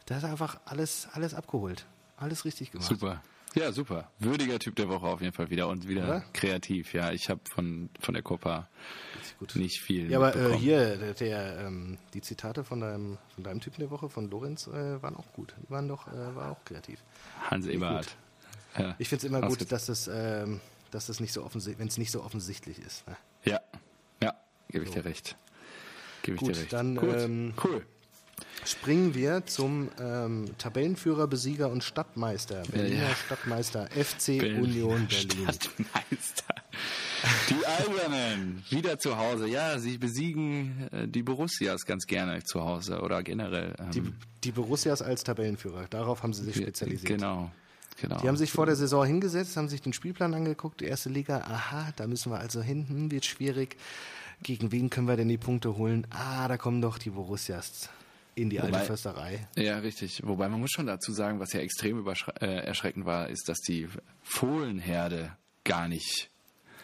[0.07, 1.86] da hat er einfach alles, alles abgeholt.
[2.16, 2.88] Alles richtig gemacht.
[2.88, 3.22] Super.
[3.55, 4.11] Ja, super.
[4.18, 6.24] Würdiger Typ der Woche auf jeden Fall wieder und wieder Oder?
[6.32, 6.92] kreativ.
[6.92, 8.68] Ja, ich habe von, von der Copa
[9.55, 10.11] nicht viel.
[10.11, 13.90] Ja, aber äh, hier, der, der ähm, die Zitate von deinem, von deinem Typen der
[13.90, 15.55] Woche, von Lorenz, äh, waren auch gut.
[15.62, 16.98] Die waren doch, äh, war auch kreativ.
[17.48, 18.16] Hans Eberhardt.
[18.76, 18.96] Ja.
[18.98, 21.98] Ich finde es immer gut, dass das, ähm, dass das nicht so offensichtlich, wenn es
[21.98, 23.07] nicht so offensichtlich ist.
[23.07, 23.16] Ne?
[23.44, 23.61] Ja,
[24.20, 24.34] ja,
[24.68, 24.96] gebe ich so.
[24.96, 25.36] dir recht.
[26.22, 26.72] Gebe ich gut, dir recht.
[26.72, 27.86] Dann, ähm, cool
[28.64, 32.62] springen wir zum ähm, Tabellenführer, Besieger und Stadtmeister.
[32.70, 33.14] Berliner ja.
[33.14, 35.49] Stadtmeister FC Berliner Union Berlin.
[35.53, 36.55] Stadtmeister.
[37.49, 39.49] Die Albernen wieder zu Hause.
[39.49, 43.74] Ja, sie besiegen äh, die Borussias ganz gerne zu Hause oder generell.
[43.78, 44.03] Ähm, die,
[44.45, 45.87] die Borussias als Tabellenführer.
[45.89, 47.07] Darauf haben sie sich spezialisiert.
[47.18, 47.51] Genau.
[48.01, 48.20] Genau.
[48.20, 51.39] Die haben sich vor der Saison hingesetzt, haben sich den Spielplan angeguckt, die erste Liga,
[51.43, 53.76] aha, da müssen wir also hin, hm, wird schwierig.
[54.43, 56.05] Gegen wen können wir denn die Punkte holen?
[56.11, 57.89] Ah, da kommen doch die Borussias
[58.35, 59.49] in die Wobei, alte Försterei.
[59.57, 60.22] Ja, richtig.
[60.24, 63.89] Wobei man muss schon dazu sagen, was ja extrem äh, erschreckend war, ist, dass die
[64.22, 66.30] Fohlenherde gar nicht,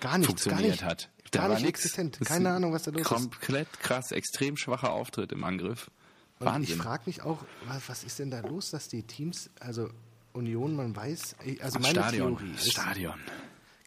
[0.00, 1.10] gar nicht funktioniert gar nicht, hat.
[1.30, 2.18] Da gar nicht existent.
[2.24, 3.40] Keine Ahnung, was da los komplett ist.
[3.40, 5.90] Komplett krass, extrem schwacher Auftritt im Angriff.
[6.38, 6.74] Wahnsinn.
[6.74, 9.90] Und ich frage mich auch, was, was, ist denn da los, dass die Teams, also
[10.32, 12.36] Union, man weiß, also meine Stadion.
[12.38, 13.20] Theorie ist, Stadion.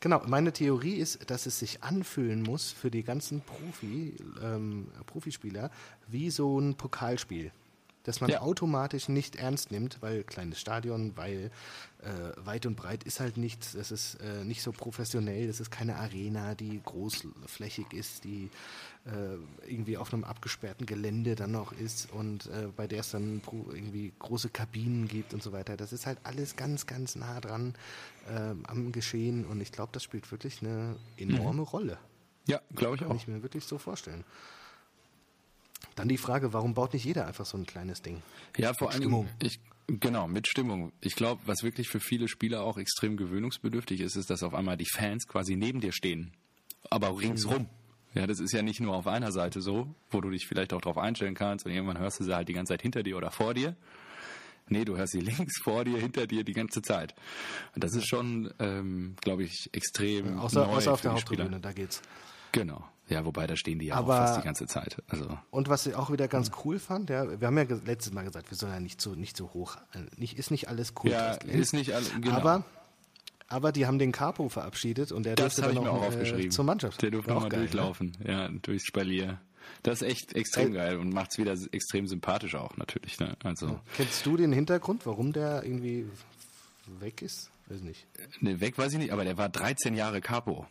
[0.03, 5.71] Genau, meine Theorie ist, dass es sich anfühlen muss für die ganzen Profi, ähm, Profispieler
[6.09, 7.53] wie so ein Pokalspiel.
[8.05, 8.41] dass man Ja.
[8.41, 11.51] automatisch nicht ernst nimmt, weil kleines Stadion, weil
[12.03, 15.71] äh, weit und breit ist halt nichts, das ist äh, nicht so professionell, das ist
[15.71, 18.49] keine Arena, die großflächig ist, die
[19.05, 23.41] äh, irgendwie auf einem abgesperrten Gelände dann noch ist und äh, bei der es dann
[23.71, 25.77] irgendwie große Kabinen gibt und so weiter.
[25.77, 27.73] Das ist halt alles ganz, ganz nah dran
[28.29, 31.97] ähm, am Geschehen und ich glaube, das spielt wirklich eine enorme Rolle.
[32.47, 33.15] Ja, glaube ich Kann auch.
[33.15, 34.23] ich mir wirklich so vorstellen.
[35.95, 38.21] Dann die Frage, warum baut nicht jeder einfach so ein kleines Ding?
[38.57, 40.91] Ja, vor allem, ich, genau, mit Stimmung.
[41.01, 44.77] Ich glaube, was wirklich für viele Spieler auch extrem gewöhnungsbedürftig ist, ist, dass auf einmal
[44.77, 46.33] die Fans quasi neben dir stehen,
[46.89, 47.67] aber ringsrum.
[48.15, 50.81] Ja, das ist ja nicht nur auf einer Seite so, wo du dich vielleicht auch
[50.81, 53.31] drauf einstellen kannst und irgendwann hörst du sie halt die ganze Zeit hinter dir oder
[53.31, 53.75] vor dir.
[54.69, 57.15] Nee, du hörst sie links, vor dir, hinter dir die ganze Zeit.
[57.75, 61.13] Und das ist schon, ähm, glaube ich, extrem Außer, neu außer auf für der.
[61.13, 62.01] Haupttribüne, da geht's.
[62.53, 62.83] Genau.
[63.09, 65.03] Ja, wobei da stehen die ja Aber- auch fast die ganze Zeit.
[65.09, 68.23] Also Und was ich auch wieder ganz cool fand, ja, wir haben ja letztes Mal
[68.23, 71.11] gesagt, wir sollen ja nicht so, nicht so hoch, äh, nicht, ist nicht alles cool.
[71.11, 72.37] ja, ist nicht all, genau.
[72.37, 72.63] Aber,
[73.49, 76.49] aber die haben den Capo verabschiedet und der Das durfte dann auch äh, aufgeschrieben.
[76.51, 77.01] zur Mannschaft.
[77.01, 77.57] Der durfte nochmal ne?
[77.57, 79.39] durchlaufen, ja, durchs Spalier.
[79.83, 80.73] Das ist echt extrem Ey.
[80.73, 83.19] geil und macht es wieder extrem sympathisch auch natürlich.
[83.19, 83.35] Ne?
[83.43, 83.79] Also Ne?
[83.97, 86.05] Kennst du den Hintergrund, warum der irgendwie
[86.99, 87.49] weg ist?
[87.67, 88.05] Weiß nicht.
[88.39, 90.67] ne, weg weiß ich nicht, aber der war 13 Jahre Capo.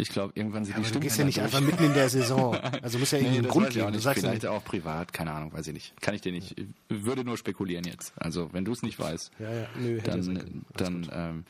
[0.00, 1.46] Ich glaube, irgendwann sind die Aber du Stimmen gehst ja nicht durch.
[1.46, 2.54] einfach mitten in der Saison.
[2.82, 3.92] Also muss ja irgendwie Nee, einen Grund geben.
[3.92, 6.00] Du sagst ja Vielleicht nicht, auch privat, keine Ahnung, weiß ich nicht.
[6.00, 6.56] Kann ich dir nicht.
[6.56, 8.12] Ich würde nur spekulieren jetzt.
[8.16, 11.44] Also wenn du es nicht weißt, Ja, ja, nö, dann, dann ähm,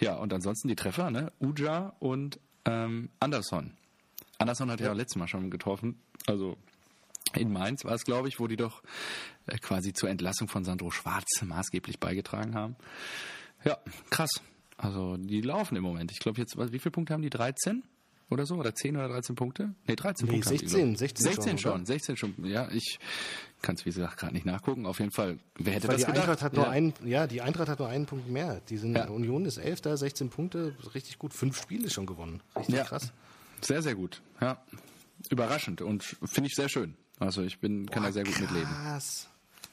[0.00, 1.32] ja und ansonsten die Treffer, ne?
[1.40, 3.72] Uja und ähm, Anderson.
[4.38, 5.98] Anderson hat ja, auch letztes Mal schon getroffen.
[6.26, 6.58] Also
[7.34, 8.82] in Mainz war es, glaube ich, wo die doch
[9.46, 12.76] äh, quasi zur Entlassung von Sandro Schwarz maßgeblich beigetragen haben.
[13.64, 13.78] Ja,
[14.10, 14.30] krass.
[14.76, 16.12] Also die laufen im Moment.
[16.12, 17.30] Ich glaube jetzt, wie viele Punkte haben die?
[17.30, 17.82] 13?
[18.30, 18.56] Oder so?
[18.56, 19.74] Oder 10 oder 13 Punkte?
[19.86, 20.48] Nee, 13 Nee, Punkte.
[20.50, 20.98] haben die, 16, glaub ich.
[20.98, 21.86] 16 16 schon, schon, oder?
[21.86, 22.34] 16 schon.
[22.44, 22.98] Ja, ich
[23.62, 24.86] kann es wie gesagt gerade nicht nachgucken.
[24.86, 26.28] Auf jeden Fall, wer hätte Weil das die gedacht?
[26.28, 26.58] Eintracht hat ja.
[26.62, 28.60] nur einen, ja, die Eintracht hat nur einen Punkt mehr.
[28.68, 29.08] Die sind, Ja.
[29.08, 31.32] Union ist Elfter, 16 Punkte, richtig gut.
[31.34, 32.42] Fünf Spiele schon gewonnen.
[32.56, 32.84] Richtig Ja.
[32.84, 33.12] krass.
[33.60, 34.20] Sehr, sehr gut.
[34.40, 34.62] Ja.
[35.30, 36.96] Überraschend und finde ich sehr schön.
[37.18, 38.66] Also ich bin, kann da sehr gut mitleben.
[38.68, 39.28] Krass.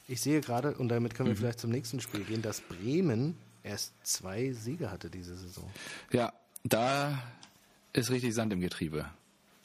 [0.08, 1.16] Ich sehe gerade, und damit Mhm.
[1.16, 5.68] können wir vielleicht zum nächsten Spiel gehen, dass Bremen erst zwei Siege hatte diese Saison.
[6.12, 6.32] Ja,
[6.64, 7.22] da
[7.92, 9.06] ist richtig Sand im Getriebe.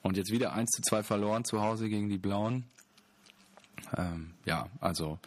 [0.02, 2.66] Und jetzt wieder 1 zu 2 verloren zu Hause gegen die Blauen.
[3.96, 5.20] Ähm, ja, also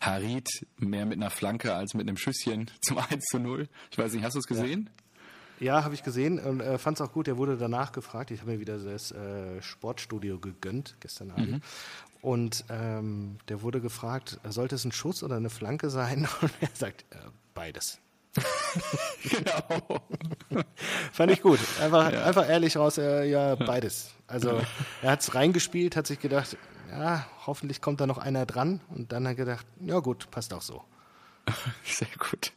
[0.00, 3.68] Harid mehr mit einer Flanke als mit einem Schüsschen zum 1 zu 0.
[3.90, 4.90] Ich weiß nicht, hast du es gesehen?
[5.60, 7.28] Ja, habe ich gesehen und äh, fand es auch gut.
[7.28, 8.30] Er wurde danach gefragt.
[8.30, 11.50] Ich habe mir wieder das äh, Sportstudio gegönnt gestern Abend.
[11.50, 11.60] Mhm.
[12.22, 16.26] Und ähm, der wurde gefragt, sollte es ein Schuss oder eine Flanke sein?
[16.40, 17.16] Und er sagt, äh,
[17.54, 18.00] beides.
[19.22, 20.00] Genau.
[21.12, 21.60] Fand ich gut.
[21.80, 24.10] Einfach, einfach ehrlich raus, äh, ja, beides.
[24.26, 24.60] Also
[25.02, 26.56] er hat es reingespielt, hat sich gedacht,
[26.90, 28.80] ja, hoffentlich kommt da noch einer dran.
[28.88, 30.82] Und dann hat er gedacht, ja gut, passt auch so.
[31.84, 32.52] Sehr gut.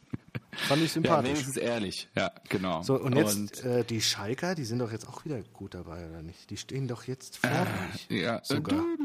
[0.52, 1.28] Fand ich Ja, sympathisch.
[1.30, 2.08] wenigstens ehrlich.
[2.16, 2.82] Ja, genau.
[2.82, 6.22] so, und jetzt äh, die Schalker, die sind doch jetzt auch wieder gut dabei, oder
[6.22, 6.50] nicht?
[6.50, 7.66] Die stehen doch jetzt vorne.
[8.08, 8.78] Ja, Sogar.
[8.80, 8.97] Äh,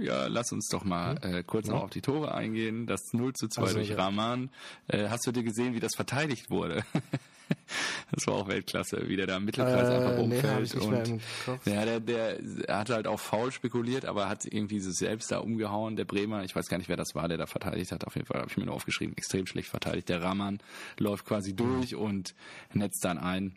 [0.00, 2.86] ja, lass uns doch mal äh, kurz noch auf die Tore eingehen.
[2.86, 3.96] Das 0 zu 2 Also, durch ja.
[3.96, 4.50] Rahman.
[4.88, 6.82] Äh, hast du dir gesehen, wie das verteidigt wurde?
[8.12, 10.74] das war auch Weltklasse, wie der da im Mittelkreis Äh, einfach nee, umfällt.
[10.74, 11.20] nicht und
[11.66, 12.38] ja, der, der
[12.68, 16.44] hat halt auch faul spekuliert, aber hat irgendwie sich selbst da umgehauen, der Bremer.
[16.44, 18.06] Ich weiß gar nicht, wer das war, der da verteidigt hat.
[18.06, 20.08] Auf jeden Fall habe ich mir nur aufgeschrieben, extrem schlecht verteidigt.
[20.08, 20.58] Der Rahman
[20.98, 22.34] läuft quasi durch und
[22.72, 23.56] netzt dann ein.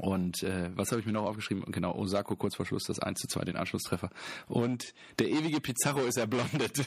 [0.00, 1.64] Und äh, was habe ich mir noch aufgeschrieben?
[1.72, 4.10] Genau, Osako kurz vor Schluss das 1 zu 2, den Anschlusstreffer.
[4.46, 6.84] Und der ewige Pizarro ist erblondet.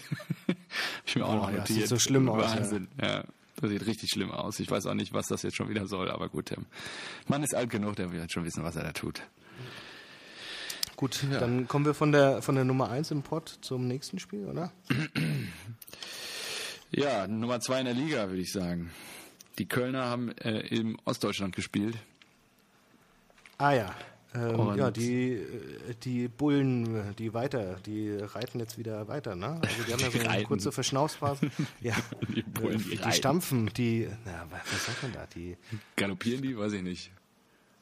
[1.06, 1.80] ich mir auch Boah, noch ja, notiert.
[1.80, 3.24] sieht so schlimm aus, Wahnsinn, ja.
[3.56, 4.60] Das sieht richtig schlimm aus.
[4.60, 6.60] Ich weiß auch nicht, was das jetzt schon wieder soll, aber gut, der
[7.28, 9.22] Mann ist alt genug, der wird schon wissen, was er da tut.
[10.96, 14.46] Gut, dann kommen wir von der, von der Nummer 1 im Pott zum nächsten Spiel,
[14.46, 14.72] oder?
[16.92, 18.92] Ja, Nummer zwei in der Liga, würde ich sagen.
[19.60, 21.96] Die Kölner haben äh, im Ostdeutschland gespielt.
[23.60, 23.94] Ah ja.
[24.36, 29.60] Ähm, ja, die, äh, die Bullen, die weiter, die reiten jetzt wieder weiter, ne?
[29.64, 30.46] Also die haben ja so eine Reiten.
[30.48, 31.50] kurze Verschnaufspause.
[31.82, 31.96] Ja,
[32.36, 33.12] Die Bullen, die die, reiten.
[33.14, 35.26] stampfen, die, na, was sagt man da?
[35.36, 35.58] Die
[35.96, 36.56] Galoppieren die?
[36.58, 37.12] Weiß ich nicht.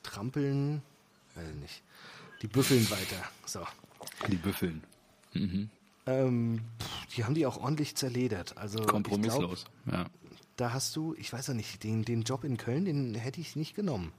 [0.04, 0.82] trampeln,
[1.36, 1.84] weiß ich nicht.
[2.42, 3.24] Die büffeln weiter.
[3.46, 3.60] So.
[4.30, 4.84] Die büffeln.
[6.06, 8.58] Ähm, pff, die haben die auch ordentlich zerledert.
[8.58, 9.66] Also Kompromisslos.
[9.86, 9.92] ja.
[10.04, 10.10] glaub,
[10.56, 13.56] da hast du, ich weiß ja nicht, den, den Job in Köln, den hätte ich
[13.56, 14.12] nicht genommen.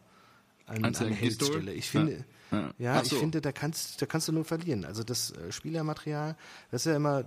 [0.68, 0.94] An, an?
[0.94, 1.72] Heldstelle.
[1.72, 2.58] Ich finde, Ja.
[2.58, 2.94] ja, Ja.
[2.98, 3.16] Ach ich so.
[3.16, 4.84] finde, da kannst, da kannst du nur verlieren.
[4.84, 6.36] Also das äh, Spielermaterial,
[6.70, 7.24] das ist ja immer, äh,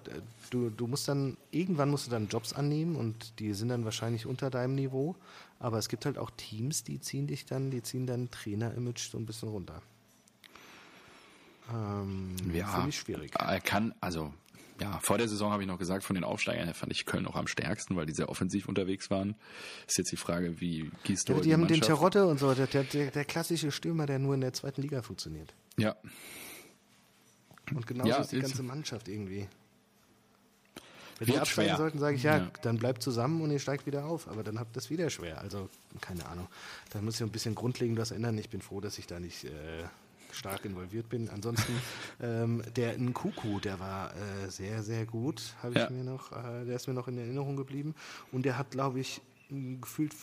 [0.50, 4.26] du, du musst dann, irgendwann musst du dann Jobs annehmen und die sind dann wahrscheinlich
[4.26, 5.16] unter deinem Niveau.
[5.60, 9.18] Aber es gibt halt auch Teams, die ziehen dich dann, die ziehen dein Trainer-Image so
[9.20, 9.82] ein bisschen runter.
[11.72, 13.32] Ähm, Ja, Finde ich schwierig.
[13.38, 14.34] Er kann, also
[14.82, 17.28] ja, vor der Saison habe ich noch gesagt, von den Aufsteigern her fand ich Köln
[17.28, 19.36] auch am stärksten, weil die sehr offensiv unterwegs waren.
[19.88, 21.84] Ist jetzt die Frage, wie Gistol ja, die, die haben Mannschaft.
[21.84, 25.04] den Charotte und so, der, der, der, klassische Stürmer, der nur in der zweiten Liga
[25.04, 25.54] funktioniert.
[25.78, 25.96] Ja.
[27.72, 29.48] Und genauso ja, ist die ganze Mannschaft irgendwie.
[31.20, 34.06] Wenn die absteigen sollten, sage ich, ja, ja, dann bleibt zusammen und ihr steigt wieder
[34.06, 34.28] auf.
[34.28, 35.40] Aber dann habt ihr es wieder schwer.
[35.42, 35.70] Also,
[36.02, 36.48] keine Ahnung.
[36.90, 38.36] Da muss ich ein bisschen grundlegend was ändern.
[38.40, 39.84] Ich bin froh, dass ich da nicht äh,
[40.34, 41.30] stark involviert bin.
[41.30, 41.74] Ansonsten,
[42.22, 45.90] ähm, der Nkuku, der war äh, sehr, sehr gut, habe ich ja.
[45.90, 47.96] mir noch, äh, der ist mir noch in Erinnerung geblieben.
[48.32, 50.14] Und der hat, glaube ich, gefühlt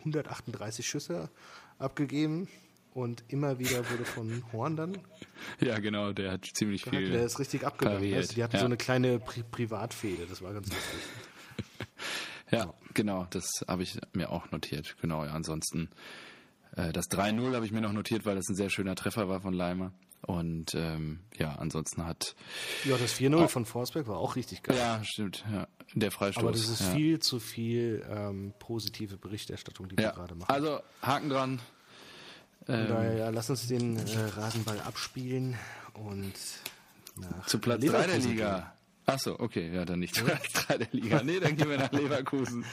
[0.00, 1.28] 138 Schüsse
[1.78, 2.48] abgegeben.
[2.92, 4.98] Und immer wieder wurde von Horn dann.
[5.60, 7.10] Ja, genau, der hat ziemlich der viel.
[7.10, 8.14] Der ist richtig abgegangen.
[8.14, 8.60] Also die hatten ja.
[8.60, 11.00] so eine kleine Pri Privatfehde, das war ganz lustig.
[12.50, 14.96] ja, genau, das habe ich mir auch notiert.
[15.00, 15.88] Genau, ja, ansonsten
[16.72, 19.52] das 3-0 habe ich mir noch notiert, weil das ein sehr schöner Treffer war von
[19.52, 19.92] Leimer.
[20.22, 22.34] Und ähm, ja, ansonsten hat.
[22.84, 24.76] Ja, das 4-0 von Forsberg war auch richtig geil.
[24.76, 25.44] Ja, stimmt.
[25.50, 25.66] Ja.
[25.94, 26.42] Der Freistoß.
[26.42, 26.90] Aber das ist ja.
[26.90, 30.50] viel zu viel ähm, positive Berichterstattung, die wir gerade machen.
[30.52, 31.60] Also Haken dran.
[32.68, 35.56] Ähm, daher, ja, lass uns den äh, Rasenball abspielen
[35.94, 36.34] und
[37.16, 38.74] nach zu Platz 3 der Liga.
[39.06, 40.14] Achso, okay, ja, dann nicht
[40.68, 41.22] 3 der Liga.
[41.22, 42.64] Nee, dann gehen wir nach Leverkusen.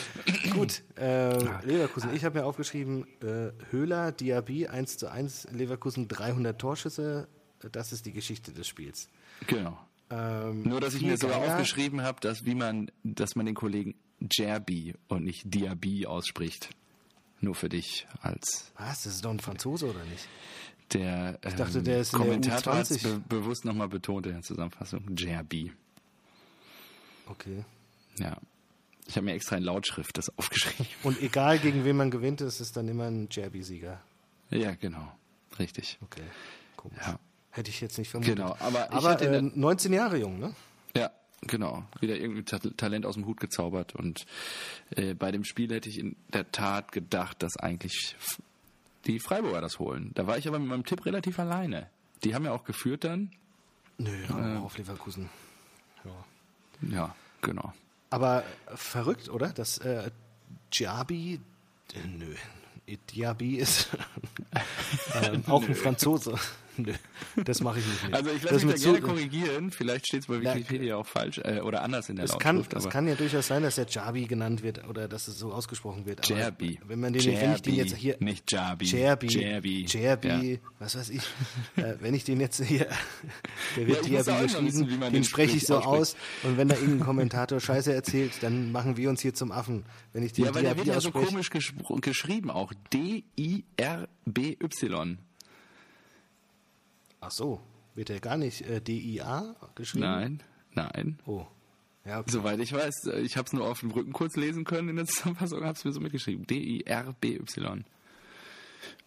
[0.52, 2.14] Gut, äh, Leverkusen.
[2.14, 7.28] Ich habe mir aufgeschrieben, äh, Höhler, Diaby 1 zu 1, Leverkusen 300 Torschüsse.
[7.72, 9.08] Das ist die Geschichte des Spiels.
[9.46, 9.78] Genau.
[10.10, 13.94] Ähm, Nur, dass ich mir sogar aufgeschrieben habe, dass, wie man, dass man den Kollegen
[14.20, 16.70] Jerby und nicht Diaby ausspricht.
[17.40, 18.72] Nur für dich als.
[18.76, 19.04] Was?
[19.04, 20.26] Das ist doch ein Franzose oder nicht?
[20.92, 24.42] Der, ich dachte, der ist ähm, Kommentator hat es be bewusst nochmal betont in der
[24.42, 25.04] Zusammenfassung.
[25.16, 25.72] Jerby.
[27.26, 27.64] Okay.
[28.18, 28.38] Ja.
[29.06, 30.86] Ich habe mir extra in Lautschrift das aufgeschrieben.
[31.02, 34.00] Und egal gegen wen man gewinnt, ist es dann immer ein Jerby-Sieger.
[34.50, 35.12] Ja, genau.
[35.58, 35.98] Richtig.
[36.02, 36.22] Okay.
[36.76, 36.98] Komisch.
[37.06, 37.18] Ja.
[37.50, 38.36] Hätte ich jetzt nicht vermutet.
[38.36, 40.54] Genau, aber, aber äh, 19 Jahre jung, ne?
[40.94, 41.10] Ja,
[41.42, 43.94] Genau, wieder irgendwie Talent aus dem Hut gezaubert.
[43.94, 44.26] Und
[44.90, 48.16] äh, bei dem Spiel hätte ich in der Tat gedacht, dass eigentlich
[49.08, 50.12] die Freiburger das holen.
[50.14, 51.88] Da war ich aber mit meinem Tipp relativ alleine.
[52.24, 53.30] Die haben ja auch geführt dann.
[53.96, 55.28] Nö, äh, auf Leverkusen.
[56.04, 56.90] Ja.
[56.90, 57.72] ja, genau.
[58.10, 58.44] Aber
[58.74, 59.48] verrückt, oder?
[59.48, 60.10] Dass äh,
[60.70, 61.40] Giabi,
[61.94, 62.34] äh, nö,
[63.10, 63.88] Diaby ist
[65.22, 66.34] ähm, auch ein Franzose.
[66.78, 66.92] Nö,
[67.44, 68.14] das mache ich nicht.
[68.14, 69.70] Also ich lasse mich da gerne korrigieren.
[69.72, 72.70] Vielleicht steht es bei Wikipedia ja, auch falsch äh, oder anders in der es Lautschrift.
[72.70, 75.52] Kann, es kann ja durchaus sein, dass der Jabi genannt wird oder dass es so
[75.52, 76.26] ausgesprochen wird.
[76.28, 76.78] Jabi.
[76.86, 78.84] Wenn man den, Jerby, wenn ich den jetzt hier nicht Jabi.
[78.86, 79.26] Jabi.
[79.26, 79.86] Jabi.
[79.86, 80.52] Jabi.
[80.52, 80.58] Ja.
[80.78, 81.22] Was weiß ich.
[81.76, 82.86] äh, wenn ich den jetzt hier,
[83.76, 86.14] der wird ja, Diaby geschrieben, wissen, den spreche ich so aus.
[86.44, 89.84] Und wenn da irgendein Kommentator Scheiße erzählt, dann machen wir uns hier zum Affen.
[90.12, 92.72] Wenn ich den ja, weil der wird ja so komisch geschrieben auch.
[92.92, 95.18] D I R B Y.
[97.28, 97.60] Ach so,
[97.94, 100.06] wird er gar nicht äh, D-I-A geschrieben?
[100.06, 101.18] Nein, nein.
[101.26, 101.44] Oh.
[102.06, 102.30] Ja, okay.
[102.30, 104.96] Soweit ich weiß, äh, ich habe es nur auf dem Rücken kurz lesen können in
[104.96, 106.46] der Zusammenfassung, habe es mir so mitgeschrieben.
[106.46, 107.84] D-I-R-B-Y.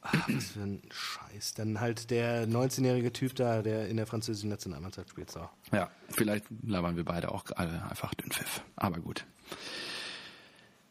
[0.03, 1.53] Ach, was für ein Scheiß.
[1.55, 5.31] Dann halt der 19-jährige Typ da, der in der französischen Nationalmannschaft spielt.
[5.31, 5.49] So.
[5.71, 8.61] Ja, vielleicht labern wir beide auch alle einfach den Pfiff.
[8.75, 9.25] Aber gut.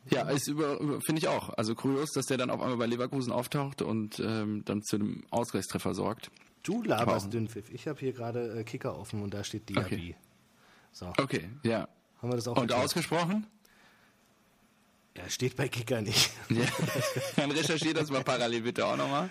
[0.09, 1.51] Ja, finde ich auch.
[1.51, 5.23] Also kurios, dass der dann auf einmal bei Leverkusen auftaucht und ähm, dann zu einem
[5.31, 6.33] Ausgleichstreffer sorgt.
[6.63, 7.71] Du laberst Dünnpfiff.
[7.71, 9.81] Ich habe hier gerade äh, Kicker offen und da steht Diaby.
[9.85, 10.17] Okay.
[10.93, 11.13] So.
[11.19, 11.89] okay, ja.
[12.21, 12.85] Haben wir das auch Und geklärt?
[12.85, 13.47] ausgesprochen?
[15.17, 16.31] Ja, steht bei Kicker nicht.
[16.51, 16.65] Ja.
[17.37, 19.31] Dann recherchiert das mal parallel bitte auch nochmal.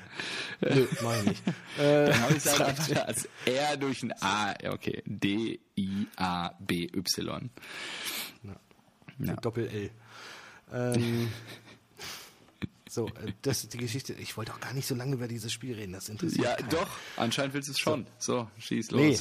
[0.61, 1.43] Nö, mach ich nicht.
[1.77, 4.53] Dann habe ich es einfach als R durch ein A.
[4.71, 5.03] Okay,
[6.25, 7.49] D-I-A-B-Y.
[9.19, 9.35] Ja.
[9.35, 9.91] Doppel-L.
[10.71, 11.29] Ähm,
[12.99, 14.13] So, äh, das ist die Geschichte.
[14.13, 16.69] Ich wollte auch gar nicht so lange über dieses Spiel reden, das interessiert Ja, keinen.
[16.69, 16.87] doch,
[17.17, 18.05] anscheinend willst du es schon.
[18.17, 19.01] So, schieß los.
[19.01, 19.17] Nee.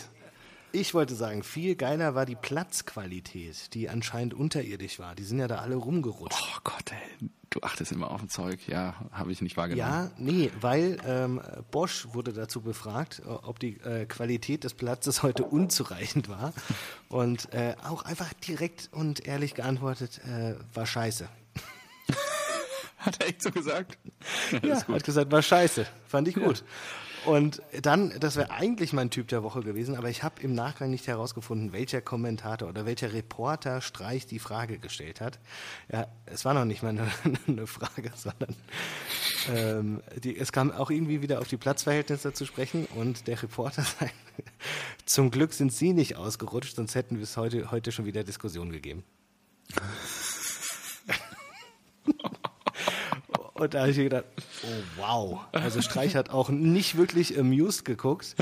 [0.71, 5.15] Ich wollte sagen, viel geiler war die Platzqualität, die anscheinend unterirdisch war.
[5.15, 6.39] Die sind ja da alle rumgerutscht.
[6.43, 7.29] Oh Gott, ey.
[7.51, 8.61] Du achtest immer auf ein Zeug.
[8.69, 9.89] Ja, habe ich nicht wahrgenommen.
[9.91, 15.45] Ja, nee, weil ähm, Bosch wurde dazu befragt, ob die äh, Qualität des Platzes heute
[15.45, 16.53] unzureichend war.
[17.09, 21.29] Und äh, auch einfach direkt und ehrlich geantwortet, äh, war scheiße.
[23.05, 23.99] Hat er echt so gesagt?
[24.63, 25.87] Ja, hat gesagt, war scheiße.
[26.07, 26.59] Fand ich gut.
[26.59, 26.65] Ja.
[27.25, 30.91] Und dann, das wäre eigentlich mein Typ der Woche gewesen, aber ich habe im Nachgang
[30.91, 35.39] nicht herausgefunden, welcher Kommentator oder welcher Reporter Streich die Frage gestellt hat.
[35.93, 37.09] Ja, es war noch nicht mal eine,
[37.47, 38.57] eine Frage, sondern
[39.53, 43.83] ähm, die, es kam auch irgendwie wieder auf die Platzverhältnisse zu sprechen und der Reporter
[43.99, 44.15] sagt,
[45.05, 48.71] zum Glück sind Sie nicht ausgerutscht, sonst hätten wir es heute, heute schon wieder Diskussion
[48.71, 49.05] gegeben.
[53.59, 54.25] Und da habe ich mir gedacht,
[54.65, 54.69] oh
[55.01, 55.41] wow.
[55.53, 58.37] Also Streich hat auch nicht wirklich amused geguckt.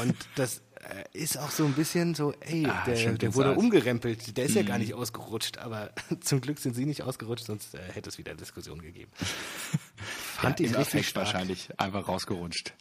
[0.00, 4.36] Und das, äh, ist auch so ein bisschen so, ey, Ah, der, der wurde umgerempelt.
[4.36, 4.82] Der ist ja gar Mhm.
[4.84, 5.90] nicht ausgerutscht, aber
[6.20, 9.10] zum Glück sind sie nicht ausgerutscht, sonst äh, hätte es wieder Diskussion gegeben.
[10.36, 11.26] Fand ja, ich richtig stark.
[11.26, 12.74] wahrscheinlich einfach rausgerutscht.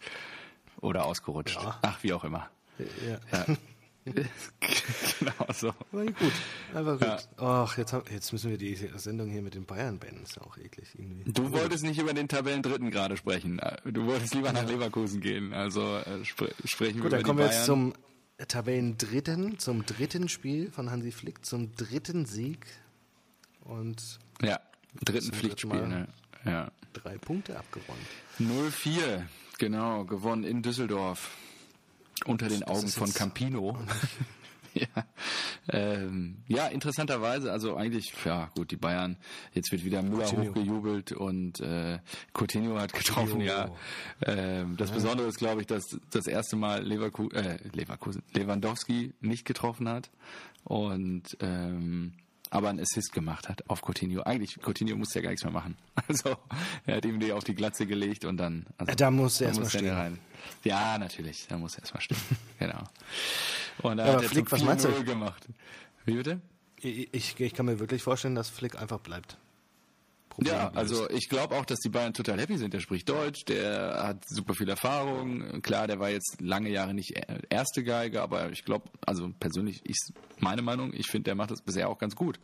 [0.82, 1.56] Oder ausgerutscht.
[1.62, 1.80] Ja.
[1.82, 2.50] Ach, wie auch immer.
[2.78, 3.20] Ja.
[3.48, 3.56] Ja.
[5.20, 5.70] genau so.
[5.92, 6.34] Aber gut,
[6.74, 7.28] einfach gut.
[7.38, 10.24] Ach, jetzt, hab, jetzt müssen wir die Sendung hier mit den Bayern beenden.
[10.24, 11.32] Ist ja auch eklig irgendwie.
[11.32, 13.62] Du wolltest nicht über den Tabellendritten gerade sprechen.
[13.86, 15.54] Du wolltest lieber nach Leverkusen gehen.
[15.54, 17.58] Also äh, spre sprechen Gut, wir dann über kommen die wir Bayern.
[17.60, 17.94] jetzt zum
[18.48, 22.66] Tabellendritten, zum dritten Spiel von Hansi Flick, zum dritten Sieg
[23.62, 24.60] und ja,
[25.04, 25.88] dritten Pflichtspiel.
[25.88, 26.08] Ne?
[26.46, 26.72] Ja.
[26.92, 28.00] drei Punkte abgeräumt.
[28.40, 29.22] 0-4,
[29.60, 31.30] genau, gewonnen in Düsseldorf.
[32.26, 33.78] Unter den Augen von Campino.
[34.74, 34.88] ja.
[35.70, 39.18] Ähm, ja, interessanterweise, also eigentlich, ja gut, die Bayern,
[39.54, 40.50] jetzt wird wieder Müller Coutinho.
[40.50, 42.00] hochgejubelt und äh,
[42.34, 43.70] Coutinho hat getroffen, ja.
[44.22, 49.46] Ähm, das Besondere ist, glaube ich, dass das erste Mal Leverku äh, Leverkusen, Lewandowski nicht
[49.46, 50.10] getroffen hat
[50.64, 52.14] und ähm,
[52.54, 54.22] aber einen Assist gemacht hat auf Coutinho.
[54.24, 55.76] Eigentlich, Coutinho musste ja gar nichts mehr machen.
[56.08, 56.36] Also,
[56.86, 58.66] er hat ihm die auf die Glatze gelegt und dann...
[58.78, 59.94] Also, Da musste er dann erst mal musste er stehen.
[59.98, 60.20] rein.
[60.64, 62.18] Ja, natürlich, da muss er erstmal stehen.
[62.60, 62.84] genau.
[63.82, 64.90] Und da Ja, hat er Flick, was meinst du?
[64.90, 65.48] 4-0 gemacht.
[66.06, 66.42] Wie bitte?
[66.78, 69.38] Ich, ich, ich kann mir wirklich vorstellen, dass Flick einfach bleibt.
[70.42, 70.78] Ja, Problemlos.
[70.78, 72.74] also ich glaube auch, dass die Bayern total happy sind.
[72.74, 75.62] Der spricht Deutsch, der hat super viel Erfahrung.
[75.62, 79.82] Klar, der war jetzt lange Jahre nicht äh, erste Geige, aber ich glaube, also persönlich,
[79.84, 79.98] ich,
[80.40, 82.40] meine Meinung, ich finde, der macht das bisher auch ganz gut.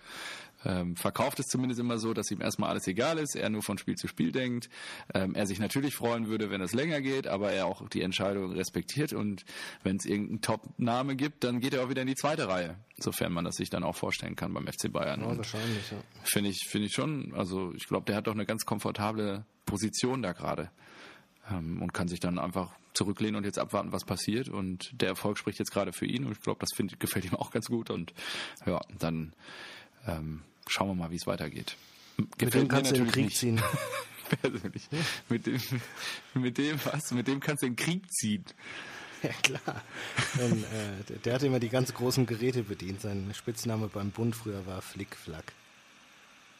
[0.65, 3.77] Ähm, verkauft es zumindest immer so, dass ihm erstmal alles egal ist, er nur von
[3.77, 4.69] Spiel zu Spiel denkt.
[5.13, 8.51] Ähm, er sich natürlich freuen würde, wenn es länger geht, aber er auch die Entscheidung
[8.51, 9.45] respektiert und
[9.83, 13.31] wenn es irgendeinen Top-Name gibt, dann geht er auch wieder in die zweite Reihe, sofern
[13.31, 15.21] man das sich dann auch vorstellen kann beim FC Bayern.
[15.21, 15.97] ja, wahrscheinlich, ja.
[16.23, 17.33] Finde ich, finde ich schon.
[17.35, 20.71] Also ich glaube, der hat doch eine ganz komfortable Position da gerade
[21.51, 24.49] ähm, und kann sich dann einfach zurücklehnen und jetzt abwarten, was passiert.
[24.49, 27.35] Und der Erfolg spricht jetzt gerade für ihn und ich glaube, das find, gefällt ihm
[27.35, 27.89] auch ganz gut.
[27.89, 28.13] Und
[28.65, 29.33] ja, dann
[30.07, 31.75] ähm, schauen wir mal, wie es weitergeht.
[32.17, 33.37] Mit dem kannst du in den Krieg nicht.
[33.37, 33.61] ziehen.
[34.41, 34.87] Persönlich.
[35.29, 35.59] mit dem,
[36.35, 37.11] mit dem was?
[37.11, 38.45] Mit dem kannst du in den Krieg ziehen.
[39.23, 39.83] Ja, klar.
[40.37, 43.01] Denn, äh, der, der hat immer die ganz großen Geräte bedient.
[43.01, 45.51] Sein Spitzname beim Bund früher war Flickflack.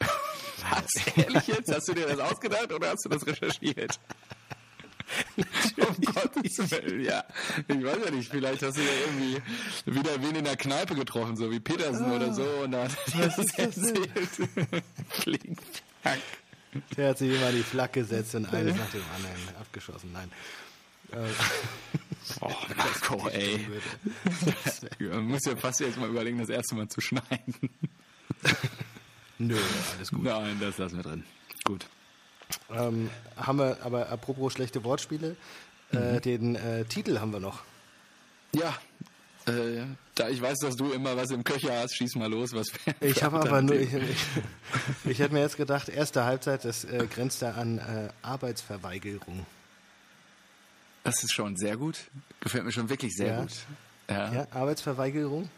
[0.00, 1.16] Was?
[1.16, 1.72] Ehrlich jetzt?
[1.72, 3.98] Hast du dir das ausgedacht oder hast du das recherchiert?
[5.76, 7.24] um Gottes Willen, ja.
[7.68, 9.42] Ich weiß ja nicht, vielleicht hast du ja irgendwie
[9.86, 13.26] wieder wen in der Kneipe getroffen, so wie Petersen oder so, und da hat er
[13.26, 14.04] das ist das erzählt.
[15.08, 16.20] Flickflack.
[16.96, 20.12] Der hat sich immer die Flak gesetzt und eines nach dem anderen abgeschossen.
[20.12, 20.30] Nein.
[22.40, 23.66] Oh, Marco, ey.
[25.00, 27.70] Man muss ja fast jetzt mal überlegen, das erste Mal zu schneiden.
[29.38, 29.58] Nö,
[29.96, 30.22] alles gut.
[30.22, 31.24] Nein, das lassen wir drin.
[31.64, 31.86] Gut.
[32.70, 35.36] Ähm, haben wir, aber apropos schlechte Wortspiele,
[35.92, 37.60] äh, den äh, Titel haben wir noch.
[38.54, 38.74] Ja,
[39.46, 39.82] äh,
[40.14, 42.52] da ich weiß, dass du immer was im Köcher hast, schieß mal los.
[42.52, 42.68] Was
[43.00, 44.26] Ich habe aber nur, ich, ich,
[45.04, 49.46] ich hätte mir jetzt gedacht, erste Halbzeit, das äh, grenzt da an äh, Arbeitsverweigerung.
[51.04, 51.96] Das ist schon sehr gut.
[52.40, 53.40] Gefällt mir schon wirklich sehr Ja.
[53.40, 53.52] gut.
[54.10, 54.32] Ja.
[54.32, 55.48] Ja, Arbeitsverweigerung?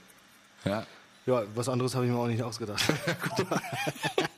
[0.65, 0.87] ja.
[1.25, 2.83] Ja, was anderes habe ich mir auch nicht ausgedacht.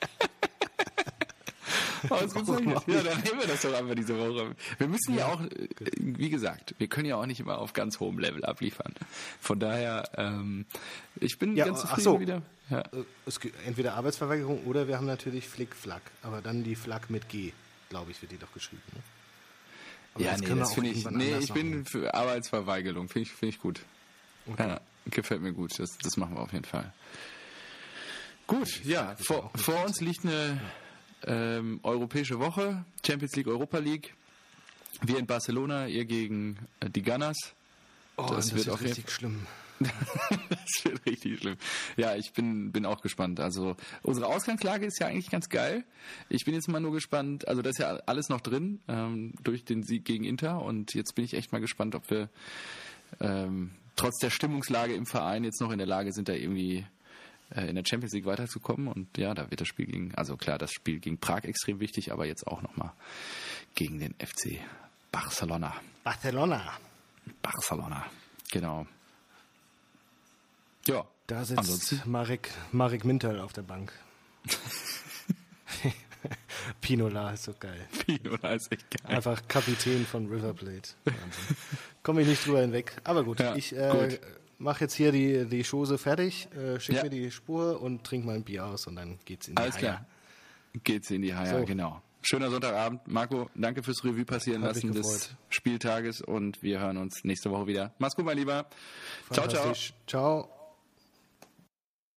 [2.11, 2.79] Ausgezeichnet.
[2.87, 4.55] Ja, dann nehmen wir das doch einfach diese Woche.
[4.79, 8.01] Wir müssen ja auch, äh, wie gesagt, wir können ja auch nicht immer auf ganz
[8.01, 8.95] hohem Level abliefern.
[9.41, 10.67] Von daher, ähm,
[11.21, 12.21] ich bin Ja, ganz zufrieden so.
[12.21, 12.43] wieder.
[12.71, 12.81] Ja.
[12.81, 16.03] Äh, entweder Arbeitsverweigerung oder wir haben natürlich Flick-Flack.
[16.23, 17.53] Aber dann die Flack mit G,
[17.91, 18.83] glaube ich, wird die doch geschrieben.
[18.95, 19.01] Ne?
[20.15, 21.87] Aber Ja, das nee, das finde ich, nee, ich bin machen.
[21.87, 23.81] für Arbeitsverweigerung, finde ich, finde ich gut.
[24.59, 26.93] Ja, gefällt mir gut, das, das machen wir auf jeden Fall.
[28.47, 30.61] Gut, ja, vor, vor uns liegt eine
[31.27, 34.14] ähm, europäische Woche, Champions League, Europa League.
[35.03, 37.55] Wir in Barcelona, ihr gegen äh, die Gunners.
[38.16, 39.47] Oh, das das, wird wird jeden richtig schlimm.
[39.81, 41.57] das wird richtig schlimm.
[41.97, 43.41] Ja, ich bin, bin auch gespannt.
[43.41, 45.85] Also unsere Ausgangslage ist ja eigentlich ganz geil.
[46.29, 49.64] Ich bin jetzt mal nur gespannt, also da ist ja alles noch drin ähm, durch
[49.64, 52.29] den Sieg gegen Inter und jetzt bin ich echt mal gespannt, ob wir
[53.20, 56.87] ähm, trotz der Stimmungslage im Verein jetzt noch in der Lage sind, da irgendwie
[57.55, 58.89] in der Champions League weiterzukommen.
[58.89, 62.13] Und ja, da wird das Spiel gegen, also klar, das Spiel gegen Prag extrem wichtig,
[62.13, 62.93] aber jetzt auch nochmal
[63.75, 64.59] gegen den FC
[65.13, 65.75] Barcelona.
[66.03, 66.73] Barcelona.
[67.43, 68.05] Barcelona,
[68.51, 68.87] genau.
[70.87, 72.03] Ja, Da sitzt ansonsten.
[72.11, 73.93] Marek, Marek Mintal auf der Bank.
[76.81, 77.87] Pinola ist so geil.
[78.05, 79.17] Pino, das ist echt geil.
[79.17, 80.91] Einfach Kapitän von River Plate.
[82.03, 82.97] Komme ich nicht drüber hinweg.
[83.05, 84.21] Aber gut, Ja, ich äh, gut
[84.59, 87.03] mach jetzt hier die, die Chose fertig, äh, schick ja.
[87.03, 89.77] mir die Spur und trink mal ein Bier aus und dann geht's in die Alles
[89.77, 89.81] Haia.
[89.81, 90.07] klar.
[90.83, 91.65] Geht's in die Haie, so.
[91.65, 92.03] genau.
[92.23, 93.07] Schöner Sonntagabend.
[93.07, 97.67] Marco, danke fürs Revue passieren Hat lassen des Spieltages und wir hören uns nächste Woche
[97.67, 97.93] wieder.
[97.99, 98.67] Mach's gut, mein Lieber.
[99.31, 99.75] Ciao, ciao.
[100.07, 100.54] Ciao.